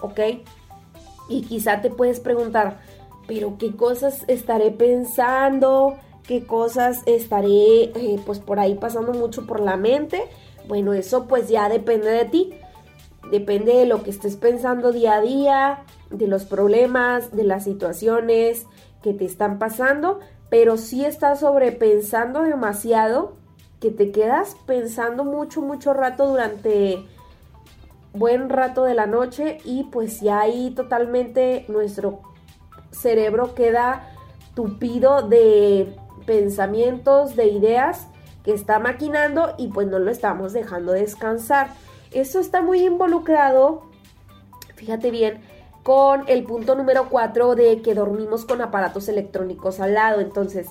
¿ok? 0.00 0.20
Y 1.28 1.42
quizá 1.42 1.82
te 1.82 1.90
puedes 1.90 2.20
preguntar, 2.20 2.80
pero 3.26 3.58
¿qué 3.58 3.76
cosas 3.76 4.24
estaré 4.28 4.70
pensando? 4.70 5.98
¿Qué 6.26 6.44
cosas 6.46 7.02
estaré 7.06 7.84
eh, 7.84 8.20
pues 8.24 8.38
por 8.38 8.58
ahí 8.58 8.74
pasando 8.74 9.12
mucho 9.12 9.46
por 9.46 9.60
la 9.60 9.76
mente? 9.76 10.22
Bueno, 10.66 10.92
eso 10.92 11.26
pues 11.26 11.48
ya 11.48 11.68
depende 11.68 12.10
de 12.10 12.24
ti. 12.24 12.54
Depende 13.30 13.74
de 13.74 13.86
lo 13.86 14.02
que 14.02 14.10
estés 14.10 14.36
pensando 14.36 14.92
día 14.92 15.14
a 15.14 15.20
día, 15.20 15.84
de 16.10 16.26
los 16.26 16.44
problemas, 16.44 17.34
de 17.34 17.44
las 17.44 17.64
situaciones 17.64 18.66
que 19.02 19.14
te 19.14 19.24
están 19.24 19.58
pasando, 19.58 20.20
pero 20.50 20.76
si 20.76 21.04
estás 21.04 21.40
sobrepensando 21.40 22.42
demasiado, 22.42 23.36
que 23.80 23.90
te 23.90 24.10
quedas 24.10 24.56
pensando 24.66 25.24
mucho, 25.24 25.62
mucho 25.62 25.94
rato 25.94 26.26
durante 26.26 27.04
buen 28.12 28.48
rato 28.48 28.84
de 28.84 28.94
la 28.94 29.06
noche 29.06 29.58
y 29.64 29.84
pues 29.84 30.20
ya 30.20 30.40
ahí 30.40 30.70
totalmente 30.70 31.64
nuestro 31.68 32.20
cerebro 32.90 33.54
queda 33.54 34.10
tupido 34.54 35.22
de 35.28 35.94
pensamientos, 36.26 37.36
de 37.36 37.46
ideas 37.46 38.08
que 38.42 38.52
está 38.52 38.78
maquinando 38.78 39.54
y 39.58 39.68
pues 39.68 39.86
no 39.86 39.98
lo 39.98 40.10
estamos 40.10 40.52
dejando 40.52 40.92
descansar. 40.92 41.68
Eso 42.10 42.40
está 42.40 42.62
muy 42.62 42.84
involucrado, 42.84 43.82
fíjate 44.74 45.10
bien, 45.10 45.40
con 45.82 46.24
el 46.28 46.44
punto 46.44 46.74
número 46.74 47.08
4 47.08 47.54
de 47.54 47.82
que 47.82 47.94
dormimos 47.94 48.44
con 48.44 48.60
aparatos 48.60 49.08
electrónicos 49.08 49.80
al 49.80 49.94
lado. 49.94 50.20
Entonces, 50.20 50.66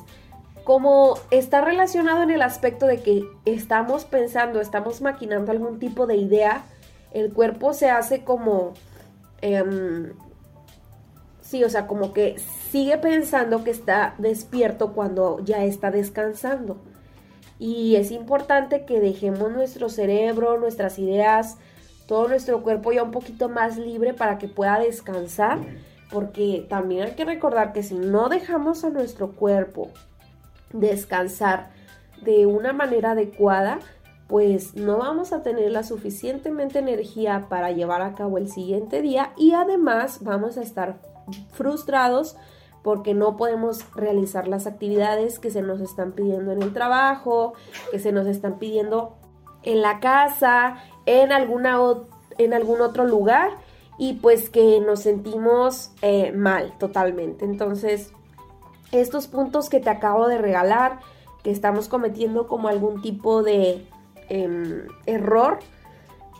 como 0.63 1.17
está 1.31 1.61
relacionado 1.61 2.23
en 2.23 2.29
el 2.29 2.41
aspecto 2.41 2.87
de 2.87 3.01
que 3.01 3.23
estamos 3.45 4.05
pensando, 4.05 4.59
estamos 4.59 5.01
maquinando 5.01 5.51
algún 5.51 5.79
tipo 5.79 6.07
de 6.07 6.17
idea, 6.17 6.65
el 7.13 7.31
cuerpo 7.33 7.73
se 7.73 7.89
hace 7.89 8.23
como... 8.23 8.73
Em, 9.41 10.13
sí, 11.41 11.63
o 11.63 11.69
sea, 11.69 11.87
como 11.87 12.11
que 12.11 12.37
sigue 12.69 12.97
pensando 12.97 13.63
que 13.63 13.71
está 13.71 14.15
despierto 14.17 14.93
cuando 14.93 15.39
ya 15.45 15.63
está 15.63 15.89
descansando. 15.89 16.77
Y 17.59 17.95
es 17.95 18.11
importante 18.11 18.85
que 18.85 18.99
dejemos 18.99 19.51
nuestro 19.51 19.89
cerebro, 19.89 20.59
nuestras 20.59 20.99
ideas, 20.99 21.57
todo 22.07 22.27
nuestro 22.27 22.63
cuerpo 22.63 22.91
ya 22.91 23.03
un 23.03 23.11
poquito 23.11 23.49
más 23.49 23.77
libre 23.77 24.13
para 24.13 24.37
que 24.37 24.47
pueda 24.47 24.79
descansar, 24.79 25.59
porque 26.09 26.65
también 26.69 27.03
hay 27.03 27.11
que 27.11 27.25
recordar 27.25 27.73
que 27.73 27.83
si 27.83 27.95
no 27.95 28.29
dejamos 28.29 28.83
a 28.83 28.89
nuestro 28.89 29.33
cuerpo 29.33 29.89
descansar 30.71 31.69
de 32.21 32.45
una 32.45 32.73
manera 32.73 33.11
adecuada, 33.11 33.79
pues 34.27 34.75
no 34.75 34.97
vamos 34.97 35.31
a 35.31 35.43
tener 35.43 35.71
la 35.71 35.83
suficientemente 35.83 36.79
energía 36.79 37.47
para 37.49 37.71
llevar 37.71 38.01
a 38.01 38.15
cabo 38.15 38.37
el 38.37 38.49
siguiente 38.49 39.01
día 39.01 39.33
y 39.37 39.53
además 39.53 40.19
vamos 40.21 40.57
a 40.57 40.61
estar 40.61 40.97
frustrados 41.51 42.35
porque 42.83 43.13
no 43.13 43.35
podemos 43.35 43.85
realizar 43.95 44.47
las 44.47 44.65
actividades 44.65 45.39
que 45.39 45.49
se 45.49 45.61
nos 45.61 45.81
están 45.81 46.13
pidiendo 46.13 46.51
en 46.53 46.61
el 46.61 46.73
trabajo, 46.73 47.53
que 47.91 47.99
se 47.99 48.11
nos 48.11 48.27
están 48.27 48.59
pidiendo 48.59 49.17
en 49.63 49.81
la 49.81 49.99
casa, 49.99 50.77
en, 51.07 51.31
alguna 51.31 51.79
en 52.37 52.53
algún 52.53 52.81
otro 52.81 53.05
lugar 53.05 53.49
y 53.97 54.13
pues 54.13 54.51
que 54.51 54.79
nos 54.79 54.99
sentimos 54.99 55.91
eh, 56.03 56.31
mal 56.31 56.77
totalmente. 56.77 57.45
Entonces, 57.45 58.11
estos 58.91 59.27
puntos 59.27 59.69
que 59.69 59.79
te 59.79 59.89
acabo 59.89 60.27
de 60.27 60.37
regalar, 60.37 60.99
que 61.43 61.49
estamos 61.49 61.87
cometiendo 61.87 62.47
como 62.47 62.67
algún 62.67 63.01
tipo 63.01 63.41
de 63.41 63.87
em, 64.29 64.87
error, 65.05 65.59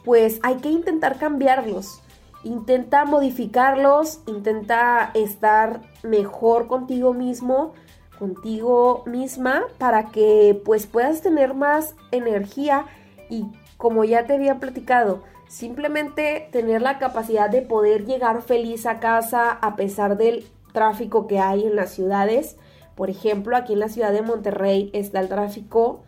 pues 0.06 0.40
hay 0.44 0.58
que 0.58 0.70
intentar 0.70 1.18
cambiarlos. 1.18 2.02
Intenta 2.44 3.06
modificarlos, 3.06 4.22
intenta 4.28 5.12
estar 5.16 5.82
mejor 6.04 6.68
contigo 6.68 7.14
mismo, 7.14 7.74
contigo 8.20 9.04
misma, 9.06 9.64
para 9.78 10.06
que 10.06 10.62
pues 10.64 10.86
puedas 10.86 11.22
tener 11.22 11.56
más 11.56 11.96
energía 12.12 12.86
y 13.30 13.46
como 13.78 14.04
ya 14.04 14.26
te 14.26 14.34
había 14.34 14.60
platicado, 14.60 15.24
simplemente 15.48 16.50
tener 16.52 16.82
la 16.82 17.00
capacidad 17.00 17.50
de 17.50 17.62
poder 17.62 18.06
llegar 18.06 18.42
feliz 18.42 18.86
a 18.86 19.00
casa 19.00 19.52
a 19.52 19.76
pesar 19.76 20.18
del 20.18 20.46
tráfico 20.74 21.28
que 21.28 21.40
hay 21.40 21.66
en 21.66 21.76
las 21.76 21.92
ciudades. 21.92 22.58
Por 22.96 23.10
ejemplo, 23.10 23.56
aquí 23.56 23.74
en 23.74 23.80
la 23.80 23.90
ciudad 23.90 24.12
de 24.12 24.22
Monterrey 24.22 24.90
está 24.94 25.20
el 25.20 25.30
tráfico, 25.30 26.04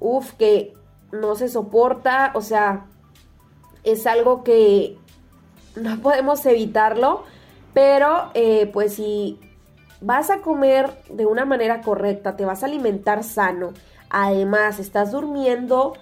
uff, 0.00 0.32
que 0.32 0.74
no 1.12 1.36
se 1.36 1.48
soporta, 1.48 2.32
o 2.34 2.40
sea, 2.40 2.86
es 3.84 4.06
algo 4.06 4.42
que 4.42 4.96
no 5.76 5.98
podemos 6.02 6.44
evitarlo, 6.46 7.24
pero 7.74 8.30
eh, 8.34 8.68
pues 8.72 8.94
si 8.94 9.38
vas 10.00 10.30
a 10.30 10.38
comer 10.38 10.90
de 11.10 11.26
una 11.26 11.44
manera 11.44 11.80
correcta, 11.82 12.36
te 12.36 12.44
vas 12.44 12.62
a 12.62 12.66
alimentar 12.66 13.24
sano, 13.24 13.72
además 14.10 14.78
estás 14.78 15.12
durmiendo 15.12 15.94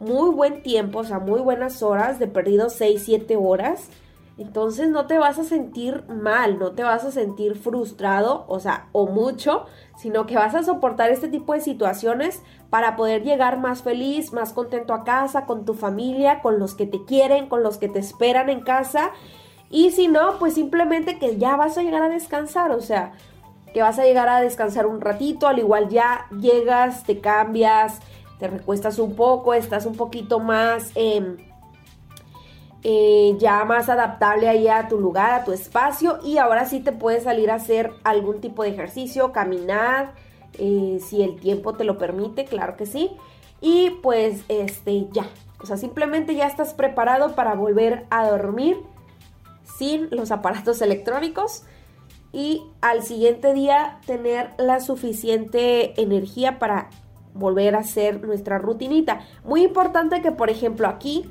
muy 0.00 0.30
buen 0.30 0.62
tiempo, 0.62 1.00
o 1.00 1.04
sea, 1.04 1.18
muy 1.18 1.40
buenas 1.40 1.82
horas, 1.82 2.18
de 2.18 2.26
perdido 2.26 2.70
6, 2.70 3.02
7 3.04 3.36
horas, 3.36 3.88
entonces 4.40 4.88
no 4.88 5.06
te 5.06 5.18
vas 5.18 5.38
a 5.38 5.44
sentir 5.44 6.02
mal, 6.08 6.58
no 6.58 6.72
te 6.72 6.82
vas 6.82 7.04
a 7.04 7.10
sentir 7.10 7.56
frustrado, 7.56 8.46
o 8.48 8.58
sea, 8.58 8.88
o 8.92 9.06
mucho, 9.06 9.66
sino 9.98 10.24
que 10.24 10.36
vas 10.36 10.54
a 10.54 10.62
soportar 10.62 11.10
este 11.10 11.28
tipo 11.28 11.52
de 11.52 11.60
situaciones 11.60 12.40
para 12.70 12.96
poder 12.96 13.22
llegar 13.22 13.58
más 13.58 13.82
feliz, 13.82 14.32
más 14.32 14.54
contento 14.54 14.94
a 14.94 15.04
casa, 15.04 15.44
con 15.44 15.66
tu 15.66 15.74
familia, 15.74 16.40
con 16.40 16.58
los 16.58 16.74
que 16.74 16.86
te 16.86 17.04
quieren, 17.04 17.50
con 17.50 17.62
los 17.62 17.76
que 17.76 17.90
te 17.90 17.98
esperan 17.98 18.48
en 18.48 18.62
casa. 18.62 19.10
Y 19.68 19.90
si 19.90 20.08
no, 20.08 20.38
pues 20.38 20.54
simplemente 20.54 21.18
que 21.18 21.36
ya 21.36 21.56
vas 21.56 21.76
a 21.76 21.82
llegar 21.82 22.02
a 22.02 22.08
descansar, 22.08 22.70
o 22.70 22.80
sea, 22.80 23.12
que 23.74 23.82
vas 23.82 23.98
a 23.98 24.04
llegar 24.04 24.30
a 24.30 24.40
descansar 24.40 24.86
un 24.86 25.02
ratito, 25.02 25.48
al 25.48 25.58
igual 25.58 25.90
ya 25.90 26.26
llegas, 26.40 27.04
te 27.04 27.20
cambias, 27.20 28.00
te 28.40 28.48
recuestas 28.48 28.98
un 28.98 29.14
poco, 29.14 29.54
estás 29.54 29.86
un 29.86 29.94
poquito 29.94 30.40
más... 30.40 30.90
Eh, 30.96 31.36
eh, 32.82 33.36
ya 33.38 33.62
más 33.66 33.90
adaptable 33.90 34.48
ahí 34.48 34.66
a 34.66 34.88
tu 34.88 34.98
lugar, 34.98 35.32
a 35.32 35.44
tu 35.44 35.52
espacio 35.52 36.18
y 36.24 36.38
ahora 36.38 36.64
sí 36.64 36.80
te 36.80 36.92
puedes 36.92 37.24
salir 37.24 37.50
a 37.50 37.56
hacer 37.56 37.92
algún 38.04 38.40
tipo 38.40 38.62
de 38.62 38.70
ejercicio, 38.70 39.32
caminar, 39.32 40.14
eh, 40.54 40.98
si 41.06 41.22
el 41.22 41.38
tiempo 41.38 41.74
te 41.74 41.84
lo 41.84 41.98
permite, 41.98 42.46
claro 42.46 42.78
que 42.78 42.86
sí. 42.86 43.10
Y 43.60 43.90
pues 44.02 44.44
este 44.48 45.08
ya, 45.12 45.26
o 45.62 45.66
sea, 45.66 45.76
simplemente 45.76 46.34
ya 46.34 46.46
estás 46.46 46.72
preparado 46.72 47.34
para 47.34 47.54
volver 47.54 48.06
a 48.08 48.26
dormir 48.30 48.78
sin 49.76 50.08
los 50.10 50.30
aparatos 50.30 50.80
electrónicos 50.82 51.64
y 52.32 52.62
al 52.80 53.02
siguiente 53.02 53.52
día 53.52 53.98
tener 54.06 54.52
la 54.56 54.80
suficiente 54.80 56.00
energía 56.00 56.58
para 56.58 56.88
volver 57.34 57.74
a 57.74 57.80
hacer 57.80 58.24
nuestra 58.24 58.58
rutinita. 58.58 59.20
Muy 59.44 59.62
importante 59.62 60.22
que 60.22 60.32
por 60.32 60.50
ejemplo 60.50 60.88
aquí 60.88 61.24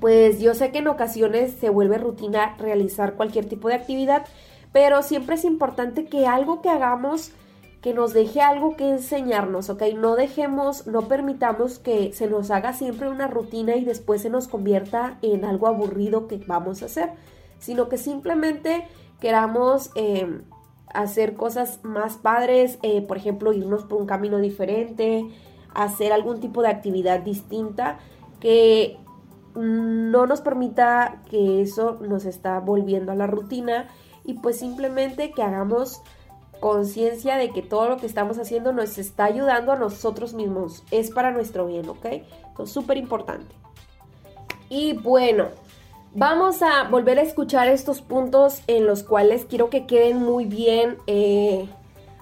pues 0.00 0.40
yo 0.40 0.54
sé 0.54 0.72
que 0.72 0.78
en 0.78 0.88
ocasiones 0.88 1.52
se 1.60 1.68
vuelve 1.68 1.98
rutina 1.98 2.56
realizar 2.58 3.14
cualquier 3.14 3.46
tipo 3.46 3.68
de 3.68 3.74
actividad, 3.74 4.26
pero 4.72 5.02
siempre 5.02 5.34
es 5.34 5.44
importante 5.44 6.06
que 6.06 6.26
algo 6.26 6.62
que 6.62 6.70
hagamos 6.70 7.32
que 7.80 7.94
nos 7.94 8.12
deje 8.12 8.42
algo 8.42 8.76
que 8.76 8.90
enseñarnos, 8.90 9.70
¿ok? 9.70 9.82
No 9.96 10.14
dejemos, 10.14 10.86
no 10.86 11.08
permitamos 11.08 11.78
que 11.78 12.12
se 12.12 12.28
nos 12.28 12.50
haga 12.50 12.74
siempre 12.74 13.08
una 13.08 13.26
rutina 13.26 13.76
y 13.76 13.84
después 13.84 14.20
se 14.22 14.28
nos 14.28 14.48
convierta 14.48 15.18
en 15.22 15.44
algo 15.46 15.66
aburrido 15.66 16.28
que 16.28 16.36
vamos 16.46 16.82
a 16.82 16.86
hacer, 16.86 17.10
sino 17.58 17.88
que 17.88 17.96
simplemente 17.96 18.86
queramos 19.18 19.92
eh, 19.94 20.42
hacer 20.94 21.34
cosas 21.34 21.80
más 21.82 22.16
padres, 22.16 22.78
eh, 22.82 23.02
por 23.02 23.16
ejemplo, 23.16 23.52
irnos 23.52 23.84
por 23.84 24.00
un 24.00 24.06
camino 24.06 24.38
diferente, 24.38 25.26
hacer 25.74 26.12
algún 26.12 26.40
tipo 26.40 26.62
de 26.62 26.68
actividad 26.68 27.20
distinta 27.20 27.98
que 28.40 28.98
no 29.54 30.26
nos 30.26 30.40
permita 30.40 31.22
que 31.28 31.60
eso 31.60 31.98
nos 32.00 32.24
está 32.24 32.60
volviendo 32.60 33.12
a 33.12 33.16
la 33.16 33.26
rutina 33.26 33.88
y 34.24 34.34
pues 34.34 34.58
simplemente 34.58 35.32
que 35.32 35.42
hagamos 35.42 36.02
conciencia 36.60 37.36
de 37.36 37.50
que 37.50 37.62
todo 37.62 37.88
lo 37.88 37.96
que 37.96 38.06
estamos 38.06 38.38
haciendo 38.38 38.72
nos 38.72 38.98
está 38.98 39.24
ayudando 39.24 39.72
a 39.72 39.76
nosotros 39.76 40.34
mismos, 40.34 40.84
es 40.90 41.10
para 41.10 41.32
nuestro 41.32 41.66
bien, 41.66 41.88
¿ok? 41.88 42.04
Entonces, 42.48 42.72
súper 42.72 42.98
importante. 42.98 43.54
Y 44.68 44.92
bueno, 44.92 45.48
vamos 46.14 46.62
a 46.62 46.88
volver 46.88 47.18
a 47.18 47.22
escuchar 47.22 47.68
estos 47.68 48.00
puntos 48.02 48.62
en 48.66 48.86
los 48.86 49.02
cuales 49.02 49.44
quiero 49.44 49.70
que 49.70 49.86
queden 49.86 50.18
muy 50.18 50.44
bien 50.44 50.96
eh, 51.06 51.68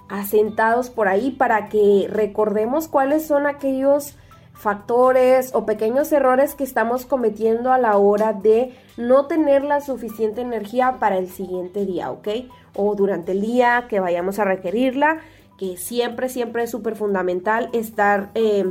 asentados 0.08 0.90
por 0.90 1.08
ahí 1.08 1.30
para 1.30 1.68
que 1.68 2.06
recordemos 2.10 2.88
cuáles 2.88 3.26
son 3.26 3.46
aquellos 3.46 4.14
factores 4.52 5.54
o 5.54 5.64
pequeños 5.64 6.10
errores 6.10 6.54
que 6.54 6.64
estamos 6.64 7.06
cometiendo 7.06 7.72
a 7.72 7.78
la 7.78 7.96
hora 7.96 8.32
de 8.32 8.74
no 8.96 9.26
tener 9.26 9.62
la 9.62 9.80
suficiente 9.80 10.40
energía 10.40 10.96
para 10.98 11.16
el 11.16 11.28
siguiente 11.28 11.86
día, 11.86 12.10
¿ok? 12.10 12.28
O 12.74 12.96
durante 12.96 13.32
el 13.32 13.40
día 13.40 13.86
que 13.88 14.00
vayamos 14.00 14.40
a 14.40 14.44
requerirla, 14.44 15.20
que 15.58 15.76
siempre, 15.76 16.28
siempre 16.28 16.64
es 16.64 16.70
súper 16.70 16.96
fundamental 16.96 17.70
estar 17.72 18.30
eh, 18.34 18.64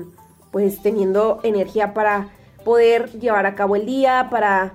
pues 0.52 0.82
teniendo 0.82 1.40
energía 1.44 1.94
para 1.94 2.30
poder 2.66 3.12
llevar 3.18 3.46
a 3.46 3.56
cabo 3.56 3.78
el 3.78 3.86
día, 3.86 4.28
para 4.30 4.74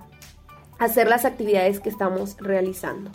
hacer 0.84 1.08
las 1.08 1.24
actividades 1.24 1.80
que 1.80 1.88
estamos 1.88 2.36
realizando. 2.38 3.10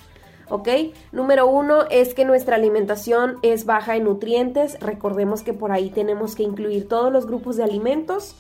¿ok? 0.50 0.70
Número 1.12 1.48
uno 1.48 1.84
es 1.90 2.14
que 2.14 2.26
nuestra 2.26 2.56
alimentación 2.56 3.38
es 3.42 3.66
baja 3.66 3.96
en 3.96 4.06
nutrientes. 4.06 4.80
Recordemos 4.80 5.44
que 5.44 5.54
por 5.54 5.72
ahí 5.72 5.90
tenemos 5.90 6.36
que 6.36 6.44
incluir 6.44 6.88
todos 6.88 7.12
los 7.12 7.26
grupos 7.26 7.58
de 7.58 7.64
alimentos, 7.64 8.36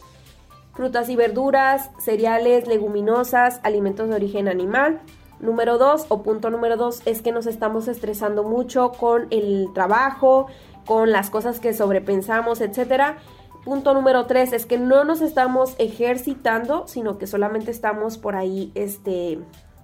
frutas 0.73 1.09
y 1.09 1.15
verduras, 1.15 1.89
cereales, 1.99 2.67
leguminosas, 2.67 3.59
alimentos 3.63 4.09
de 4.09 4.15
origen 4.15 4.47
animal. 4.47 5.01
Número 5.39 5.77
dos, 5.77 6.05
o 6.09 6.23
punto 6.23 6.49
número 6.49 6.77
dos, 6.77 7.01
es 7.05 7.21
que 7.21 7.31
nos 7.31 7.45
estamos 7.45 7.87
estresando 7.87 8.43
mucho 8.43 8.91
con 8.91 9.27
el 9.29 9.67
trabajo, 9.73 10.47
con 10.85 11.11
las 11.11 11.29
cosas 11.29 11.59
que 11.59 11.73
sobrepensamos, 11.73 12.61
etcétera. 12.61 13.17
Punto 13.67 13.93
número 13.93 14.27
tres 14.27 14.53
es 14.53 14.65
que 14.65 14.77
no 14.77 15.03
nos 15.03 15.19
estamos 15.19 15.75
ejercitando, 15.77 16.87
sino 16.87 17.17
que 17.17 17.27
solamente 17.27 17.69
estamos 17.69 18.17
por 18.17 18.37
ahí, 18.37 18.71
este, 18.75 19.39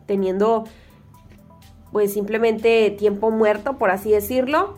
teniendo 0.05 0.63
pues 1.91 2.13
simplemente 2.13 2.91
tiempo 2.91 3.29
muerto, 3.29 3.73
por 3.73 3.91
así 3.91 4.11
decirlo. 4.11 4.75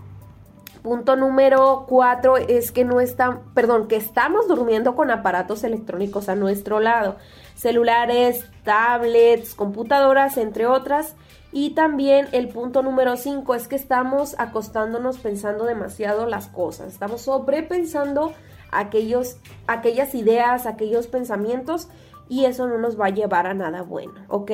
Punto 0.82 1.16
número 1.18 1.86
cuatro 1.88 2.38
es 2.38 2.72
que 2.72 2.84
no 2.84 3.00
están, 3.00 3.42
perdón, 3.54 3.88
que 3.88 3.96
estamos 3.96 4.48
durmiendo 4.48 4.96
con 4.96 5.12
aparatos 5.12 5.64
electrónicos 5.64 6.28
a 6.28 6.34
nuestro 6.34 6.80
lado, 6.80 7.18
celulares, 7.54 8.50
tablets, 8.64 9.54
computadoras, 9.54 10.36
entre 10.38 10.66
otras. 10.66 11.16
Y 11.52 11.76
también 11.76 12.28
el 12.32 12.48
punto 12.48 12.82
número 12.82 13.18
cinco 13.18 13.54
es 13.54 13.68
que 13.68 13.76
estamos 13.76 14.34
acostándonos 14.40 15.20
pensando 15.20 15.66
demasiado 15.66 16.26
las 16.26 16.48
cosas, 16.48 16.92
estamos 16.92 17.22
sobrepensando 17.22 18.34
aquellos, 18.80 19.38
aquellas 19.68 20.16
ideas, 20.16 20.66
aquellos 20.66 21.08
pensamientos 21.08 21.90
y 22.30 22.46
eso 22.46 22.68
no 22.68 22.78
nos 22.78 23.00
va 23.00 23.08
a 23.08 23.10
llevar 23.10 23.48
a 23.48 23.54
nada 23.54 23.82
bueno, 23.82 24.14
¿ok? 24.30 24.52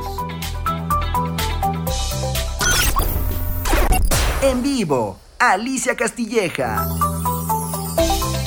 En 4.42 4.64
vivo, 4.64 5.18
Alicia 5.40 5.96
Castilleja. 5.96 6.88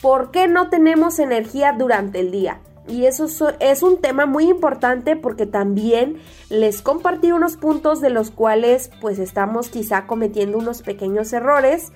¿por 0.00 0.30
qué 0.30 0.46
no 0.46 0.70
tenemos 0.70 1.18
energía 1.18 1.74
durante 1.76 2.20
el 2.20 2.30
día? 2.30 2.60
Y 2.86 3.06
eso 3.06 3.26
es 3.58 3.82
un 3.82 4.00
tema 4.00 4.24
muy 4.24 4.48
importante 4.48 5.16
porque 5.16 5.46
también 5.46 6.18
les 6.48 6.80
compartí 6.80 7.32
unos 7.32 7.56
puntos 7.56 8.00
de 8.00 8.10
los 8.10 8.30
cuales 8.30 8.92
pues 9.00 9.18
estamos 9.18 9.68
quizá 9.68 10.06
cometiendo 10.06 10.56
unos 10.56 10.82
pequeños 10.82 11.32
errores 11.32 11.90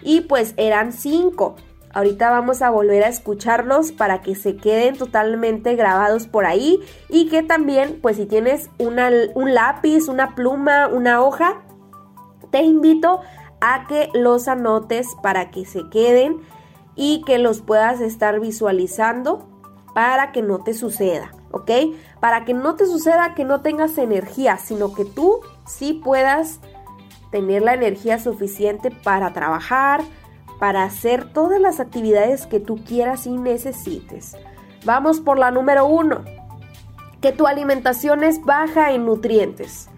y 0.00 0.20
pues 0.22 0.54
eran 0.56 0.92
cinco. 0.92 1.56
Ahorita 1.92 2.30
vamos 2.30 2.62
a 2.62 2.70
volver 2.70 3.04
a 3.04 3.08
escucharlos 3.08 3.92
para 3.92 4.20
que 4.20 4.34
se 4.34 4.56
queden 4.56 4.96
totalmente 4.96 5.74
grabados 5.74 6.26
por 6.26 6.44
ahí 6.44 6.80
y 7.08 7.28
que 7.28 7.42
también, 7.42 7.98
pues 8.02 8.16
si 8.16 8.26
tienes 8.26 8.70
un 8.78 9.54
lápiz, 9.54 10.08
una 10.08 10.34
pluma, 10.34 10.88
una 10.88 11.22
hoja, 11.22 11.62
te 12.50 12.62
invito 12.62 13.20
a 13.60 13.86
que 13.86 14.10
los 14.14 14.48
anotes 14.48 15.08
para 15.22 15.50
que 15.50 15.64
se 15.64 15.88
queden 15.88 16.40
y 16.94 17.22
que 17.24 17.38
los 17.38 17.62
puedas 17.62 18.00
estar 18.00 18.40
visualizando 18.40 19.48
para 19.94 20.32
que 20.32 20.42
no 20.42 20.58
te 20.62 20.74
suceda, 20.74 21.32
¿ok? 21.50 21.70
Para 22.20 22.44
que 22.44 22.54
no 22.54 22.76
te 22.76 22.86
suceda 22.86 23.34
que 23.34 23.44
no 23.44 23.62
tengas 23.62 23.98
energía, 23.98 24.58
sino 24.58 24.94
que 24.94 25.04
tú 25.04 25.40
sí 25.66 25.94
puedas 25.94 26.60
tener 27.30 27.62
la 27.62 27.74
energía 27.74 28.18
suficiente 28.18 28.90
para 28.90 29.32
trabajar, 29.32 30.02
para 30.58 30.84
hacer 30.84 31.32
todas 31.32 31.60
las 31.60 31.80
actividades 31.80 32.46
que 32.46 32.60
tú 32.60 32.78
quieras 32.84 33.26
y 33.26 33.36
necesites. 33.36 34.36
Vamos 34.84 35.20
por 35.20 35.38
la 35.38 35.50
número 35.50 35.86
uno, 35.86 36.24
que 37.20 37.32
tu 37.32 37.46
alimentación 37.46 38.24
es 38.24 38.44
baja 38.44 38.92
en 38.92 39.06
nutrientes. 39.06 39.88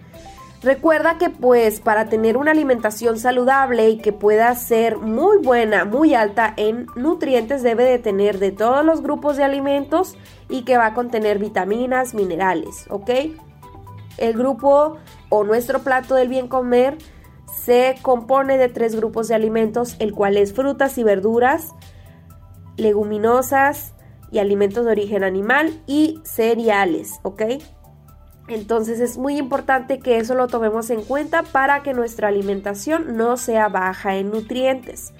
Recuerda 0.62 1.16
que 1.16 1.30
pues 1.30 1.80
para 1.80 2.10
tener 2.10 2.36
una 2.36 2.50
alimentación 2.50 3.18
saludable 3.18 3.88
y 3.88 3.96
que 3.96 4.12
pueda 4.12 4.54
ser 4.54 4.98
muy 4.98 5.38
buena, 5.38 5.86
muy 5.86 6.14
alta 6.14 6.52
en 6.58 6.86
nutrientes, 6.96 7.62
debe 7.62 7.84
de 7.84 7.98
tener 7.98 8.38
de 8.38 8.52
todos 8.52 8.84
los 8.84 9.02
grupos 9.02 9.38
de 9.38 9.44
alimentos 9.44 10.18
y 10.50 10.62
que 10.64 10.76
va 10.76 10.86
a 10.86 10.94
contener 10.94 11.38
vitaminas, 11.38 12.12
minerales, 12.12 12.84
¿ok? 12.90 13.10
El 14.18 14.34
grupo 14.34 14.98
o 15.30 15.44
nuestro 15.44 15.78
plato 15.78 16.14
del 16.14 16.28
bien 16.28 16.46
comer 16.46 16.98
se 17.54 17.96
compone 18.02 18.58
de 18.58 18.68
tres 18.68 18.96
grupos 18.96 19.28
de 19.28 19.34
alimentos, 19.34 19.96
el 19.98 20.12
cual 20.12 20.36
es 20.36 20.52
frutas 20.52 20.98
y 20.98 21.02
verduras, 21.02 21.72
leguminosas 22.76 23.94
y 24.30 24.38
alimentos 24.38 24.84
de 24.84 24.92
origen 24.92 25.24
animal 25.24 25.82
y 25.86 26.20
cereales, 26.24 27.20
¿ok? 27.22 27.42
Entonces 28.48 28.98
es 29.00 29.16
muy 29.16 29.38
importante 29.38 30.00
que 30.00 30.18
eso 30.18 30.34
lo 30.34 30.48
tomemos 30.48 30.90
en 30.90 31.02
cuenta 31.02 31.42
para 31.44 31.82
que 31.82 31.94
nuestra 31.94 32.28
alimentación 32.28 33.16
no 33.16 33.36
sea 33.36 33.68
baja 33.68 34.16
en 34.16 34.30
nutrientes. 34.30 35.12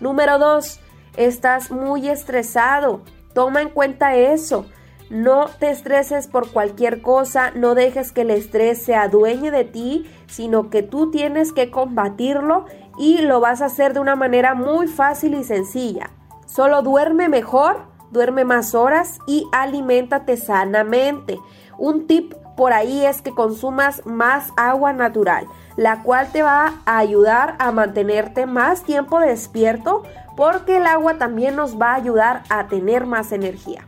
Número 0.00 0.38
2. 0.38 0.80
Estás 1.16 1.70
muy 1.70 2.08
estresado. 2.08 3.02
Toma 3.34 3.60
en 3.60 3.68
cuenta 3.68 4.16
eso. 4.16 4.66
No 5.10 5.46
te 5.58 5.70
estreses 5.70 6.26
por 6.26 6.50
cualquier 6.50 7.00
cosa, 7.00 7.50
no 7.54 7.74
dejes 7.74 8.12
que 8.12 8.20
el 8.20 8.30
estrés 8.30 8.82
se 8.82 8.94
adueñe 8.94 9.50
de 9.50 9.64
ti, 9.64 10.06
sino 10.26 10.68
que 10.68 10.82
tú 10.82 11.10
tienes 11.10 11.52
que 11.52 11.70
combatirlo 11.70 12.66
y 12.98 13.18
lo 13.18 13.40
vas 13.40 13.62
a 13.62 13.66
hacer 13.66 13.94
de 13.94 14.00
una 14.00 14.16
manera 14.16 14.54
muy 14.54 14.86
fácil 14.86 15.34
y 15.34 15.44
sencilla. 15.44 16.10
Solo 16.44 16.82
duerme 16.82 17.30
mejor, 17.30 17.86
duerme 18.10 18.44
más 18.44 18.74
horas 18.74 19.18
y 19.26 19.46
aliméntate 19.52 20.36
sanamente. 20.36 21.38
Un 21.78 22.06
tip 22.06 22.34
por 22.54 22.74
ahí 22.74 23.06
es 23.06 23.22
que 23.22 23.34
consumas 23.34 24.04
más 24.04 24.52
agua 24.56 24.92
natural, 24.92 25.46
la 25.76 26.02
cual 26.02 26.30
te 26.32 26.42
va 26.42 26.74
a 26.84 26.98
ayudar 26.98 27.54
a 27.60 27.72
mantenerte 27.72 28.44
más 28.44 28.82
tiempo 28.82 29.20
despierto 29.20 30.02
porque 30.36 30.76
el 30.76 30.86
agua 30.86 31.14
también 31.14 31.56
nos 31.56 31.80
va 31.80 31.92
a 31.92 31.94
ayudar 31.94 32.42
a 32.50 32.66
tener 32.66 33.06
más 33.06 33.32
energía. 33.32 33.86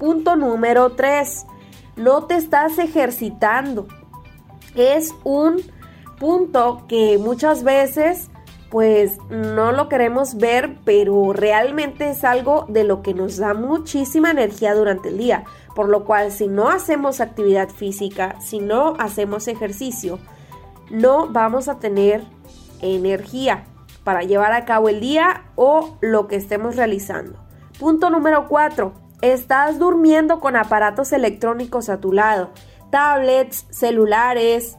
Punto 0.00 0.34
número 0.34 0.92
3. 0.92 1.44
No 1.96 2.24
te 2.24 2.34
estás 2.36 2.78
ejercitando. 2.78 3.86
Es 4.74 5.14
un 5.24 5.60
punto 6.18 6.86
que 6.88 7.18
muchas 7.18 7.64
veces 7.64 8.30
pues 8.70 9.18
no 9.28 9.72
lo 9.72 9.90
queremos 9.90 10.36
ver, 10.36 10.78
pero 10.84 11.34
realmente 11.34 12.08
es 12.08 12.24
algo 12.24 12.64
de 12.68 12.84
lo 12.84 13.02
que 13.02 13.12
nos 13.12 13.36
da 13.36 13.52
muchísima 13.52 14.30
energía 14.30 14.74
durante 14.74 15.10
el 15.10 15.18
día. 15.18 15.44
Por 15.74 15.90
lo 15.90 16.06
cual 16.06 16.32
si 16.32 16.48
no 16.48 16.70
hacemos 16.70 17.20
actividad 17.20 17.68
física, 17.68 18.40
si 18.40 18.58
no 18.58 18.94
hacemos 18.98 19.48
ejercicio, 19.48 20.18
no 20.88 21.28
vamos 21.28 21.68
a 21.68 21.78
tener 21.78 22.24
energía 22.80 23.64
para 24.02 24.22
llevar 24.22 24.54
a 24.54 24.64
cabo 24.64 24.88
el 24.88 25.00
día 25.00 25.44
o 25.56 25.98
lo 26.00 26.26
que 26.26 26.36
estemos 26.36 26.76
realizando. 26.76 27.38
Punto 27.78 28.08
número 28.08 28.48
4 28.48 29.09
Estás 29.22 29.78
durmiendo 29.78 30.40
con 30.40 30.56
aparatos 30.56 31.12
electrónicos 31.12 31.88
a 31.88 32.00
tu 32.00 32.12
lado, 32.12 32.50
tablets, 32.90 33.66
celulares, 33.70 34.76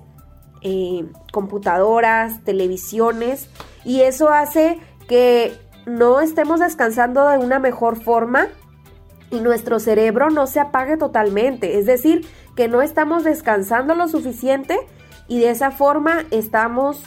eh, 0.62 1.08
computadoras, 1.32 2.44
televisiones, 2.44 3.50
y 3.84 4.02
eso 4.02 4.30
hace 4.30 4.80
que 5.08 5.54
no 5.86 6.20
estemos 6.20 6.60
descansando 6.60 7.28
de 7.28 7.38
una 7.38 7.60
mejor 7.60 8.02
forma 8.02 8.48
y 9.32 9.40
nuestro 9.40 9.80
cerebro 9.80 10.30
no 10.30 10.46
se 10.46 10.60
apague 10.60 10.98
totalmente, 10.98 11.80
es 11.80 11.86
decir, 11.86 12.28
que 12.56 12.68
no 12.68 12.82
estamos 12.82 13.24
descansando 13.24 13.96
lo 13.96 14.08
suficiente 14.08 14.78
y 15.28 15.40
de 15.40 15.50
esa 15.50 15.72
forma 15.72 16.26
estamos 16.32 17.04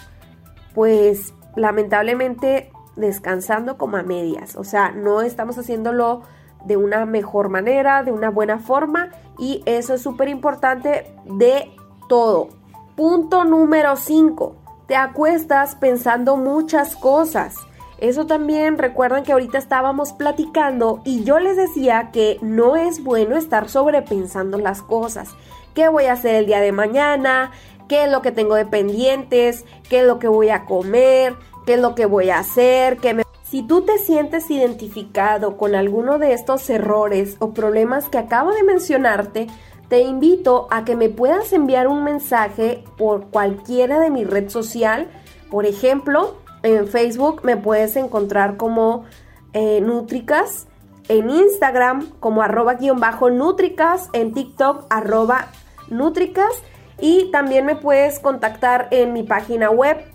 pues 0.74 1.35
lamentablemente 1.55 2.72
descansando 2.97 3.76
como 3.76 3.97
a 3.97 4.03
medias, 4.03 4.57
o 4.57 4.64
sea, 4.64 4.91
no 4.91 5.20
estamos 5.20 5.59
haciéndolo 5.59 6.22
de 6.65 6.77
una 6.77 7.07
mejor 7.07 7.49
manera, 7.49 8.03
de 8.03 8.12
una 8.12 8.31
buena 8.31 8.59
forma 8.59 9.11
y 9.39 9.62
eso 9.67 9.95
es 9.95 10.03
súper 10.03 10.29
importante 10.29 11.15
de 11.25 11.71
todo. 12.09 12.49
Punto 12.97 13.45
número 13.45 13.97
5. 13.97 14.57
Te 14.87 14.97
acuestas 14.97 15.75
pensando 15.75 16.37
muchas 16.37 16.97
cosas. 16.97 17.57
Eso 17.99 18.27
también 18.27 18.77
recuerdan 18.77 19.23
que 19.23 19.33
ahorita 19.33 19.59
estábamos 19.59 20.12
platicando 20.12 21.01
y 21.05 21.25
yo 21.25 21.39
les 21.39 21.57
decía 21.57 22.11
que 22.12 22.39
no 22.43 22.77
es 22.77 23.03
bueno 23.03 23.37
estar 23.37 23.69
sobrepensando 23.69 24.59
las 24.59 24.83
cosas. 24.83 25.31
¿Qué 25.75 25.89
voy 25.89 26.05
a 26.05 26.12
hacer 26.12 26.37
el 26.37 26.47
día 26.47 26.61
de 26.61 26.73
mañana? 26.73 27.51
¿Qué 27.89 28.05
es 28.05 28.11
lo 28.11 28.23
que 28.23 28.33
tengo 28.33 28.55
de 28.55 28.67
pendientes? 28.67 29.65
¿Qué 29.89 30.01
es 30.01 30.07
lo 30.07 30.19
que 30.19 30.29
voy 30.29 30.51
a 30.51 30.65
comer? 30.67 31.35
¿Qué 31.67 31.75
es 31.75 31.81
lo 31.81 31.95
que 31.95 32.07
voy 32.07 32.31
a 32.31 32.39
hacer? 32.39 32.99
¿Qué 32.99 33.15
me 33.15 33.24
si 33.55 33.63
tú 33.63 33.83
te 33.83 33.99
sientes 33.99 34.51
identificado 34.51 35.57
con 35.57 35.77
alguno 35.77 36.19
de 36.19 36.33
estos 36.33 36.69
errores 36.69 37.37
o 37.39 37.55
problemas 37.55 38.09
que 38.09 38.19
acabo 38.19 38.51
de 38.51 38.65
mencionarte, 38.65 39.47
te 39.87 40.01
invito 40.01 40.67
a 40.73 40.85
que 40.85 40.97
me 40.97 41.09
puedas 41.09 41.53
enviar 41.53 41.87
un 41.87 42.03
mensaje 42.03 42.83
por 42.99 43.27
cualquiera 43.27 44.01
de 44.01 44.11
mi 44.11 44.25
red 44.25 44.49
social. 44.49 45.07
Por 45.53 45.67
ejemplo, 45.67 46.35
en 46.65 46.89
Facebook 46.89 47.43
me 47.45 47.57
puedes 47.57 47.95
encontrar 47.95 48.57
como 48.57 49.05
eh, 49.53 49.81
Nutricas, 49.81 50.67
en 51.07 51.31
Instagram 51.31 52.11
como 52.19 52.43
arroba 52.43 52.75
guion 52.75 52.99
bajo 52.99 53.31
Nutricas, 53.31 54.09
en 54.15 54.33
TikTok 54.35 54.87
arroba 54.91 55.47
Nutricas 55.91 56.61
y 56.99 57.31
también 57.31 57.67
me 57.67 57.77
puedes 57.77 58.19
contactar 58.19 58.89
en 58.91 59.13
mi 59.13 59.23
página 59.23 59.71
web 59.71 60.13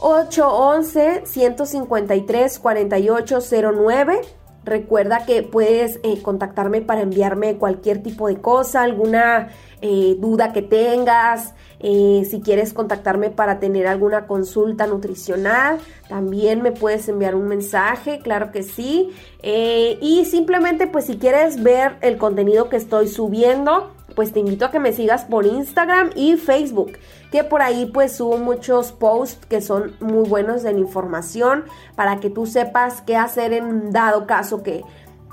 811 0.00 1.26
153 1.26 2.58
4809 2.58 4.20
Recuerda 4.64 5.26
que 5.26 5.42
puedes 5.42 6.00
eh, 6.02 6.22
contactarme 6.22 6.80
para 6.80 7.02
enviarme 7.02 7.56
cualquier 7.56 8.02
tipo 8.02 8.28
de 8.28 8.40
cosa, 8.40 8.82
alguna 8.82 9.48
eh, 9.82 10.16
duda 10.18 10.52
que 10.52 10.62
tengas, 10.62 11.54
eh, 11.80 12.26
si 12.28 12.40
quieres 12.40 12.72
contactarme 12.72 13.30
para 13.30 13.60
tener 13.60 13.86
alguna 13.86 14.26
consulta 14.26 14.86
nutricional, 14.86 15.78
también 16.08 16.62
me 16.62 16.72
puedes 16.72 17.08
enviar 17.08 17.34
un 17.34 17.46
mensaje, 17.46 18.20
claro 18.20 18.50
que 18.52 18.62
sí. 18.62 19.10
y 19.42 20.24
simplemente 20.24 20.86
pues 20.86 21.04
si 21.04 21.18
quieres 21.18 21.62
ver 21.62 21.96
el 22.00 22.16
contenido 22.16 22.70
que 22.70 22.76
estoy 22.76 23.08
subiendo, 23.08 23.93
pues 24.14 24.32
te 24.32 24.40
invito 24.40 24.64
a 24.64 24.70
que 24.70 24.80
me 24.80 24.92
sigas 24.92 25.24
por 25.24 25.46
Instagram 25.46 26.10
y 26.14 26.36
Facebook, 26.36 26.98
que 27.30 27.44
por 27.44 27.62
ahí 27.62 27.86
pues 27.86 28.16
subo 28.16 28.38
muchos 28.38 28.92
posts 28.92 29.46
que 29.46 29.60
son 29.60 29.96
muy 30.00 30.28
buenos 30.28 30.62
la 30.62 30.70
información 30.72 31.64
para 31.96 32.20
que 32.20 32.30
tú 32.30 32.46
sepas 32.46 33.02
qué 33.02 33.16
hacer 33.16 33.52
en 33.52 33.90
dado 33.90 34.26
caso 34.26 34.62
que 34.62 34.84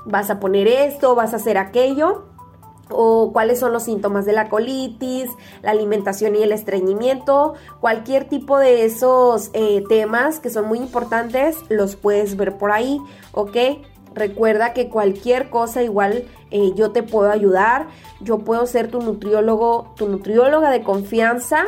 vas 0.06 0.30
a 0.30 0.40
poner 0.40 0.68
esto, 0.68 1.16
vas 1.16 1.34
a 1.34 1.38
hacer 1.38 1.58
aquello 1.58 2.26
o 2.94 3.32
cuáles 3.32 3.60
son 3.60 3.72
los 3.72 3.84
síntomas 3.84 4.26
de 4.26 4.34
la 4.34 4.50
colitis, 4.50 5.30
la 5.62 5.72
alimentación 5.72 6.36
y 6.36 6.44
el 6.44 6.52
estreñimiento, 6.52 7.54
cualquier 7.80 8.28
tipo 8.28 8.58
de 8.58 8.86
esos 8.86 9.50
eh, 9.54 9.84
temas 9.88 10.40
que 10.40 10.50
son 10.50 10.68
muy 10.68 10.80
importantes, 10.80 11.58
los 11.70 11.96
puedes 11.96 12.36
ver 12.36 12.58
por 12.58 12.72
ahí, 12.72 13.00
¿ok? 13.32 13.58
Recuerda 14.14 14.74
que 14.74 14.90
cualquier 14.90 15.50
cosa 15.50 15.84
igual 15.84 16.26
eh, 16.52 16.74
yo 16.76 16.92
te 16.92 17.02
puedo 17.02 17.32
ayudar, 17.32 17.88
yo 18.20 18.40
puedo 18.40 18.66
ser 18.66 18.90
tu 18.92 19.02
nutriólogo, 19.02 19.94
tu 19.96 20.10
nutrióloga 20.10 20.70
de 20.70 20.84
confianza 20.84 21.68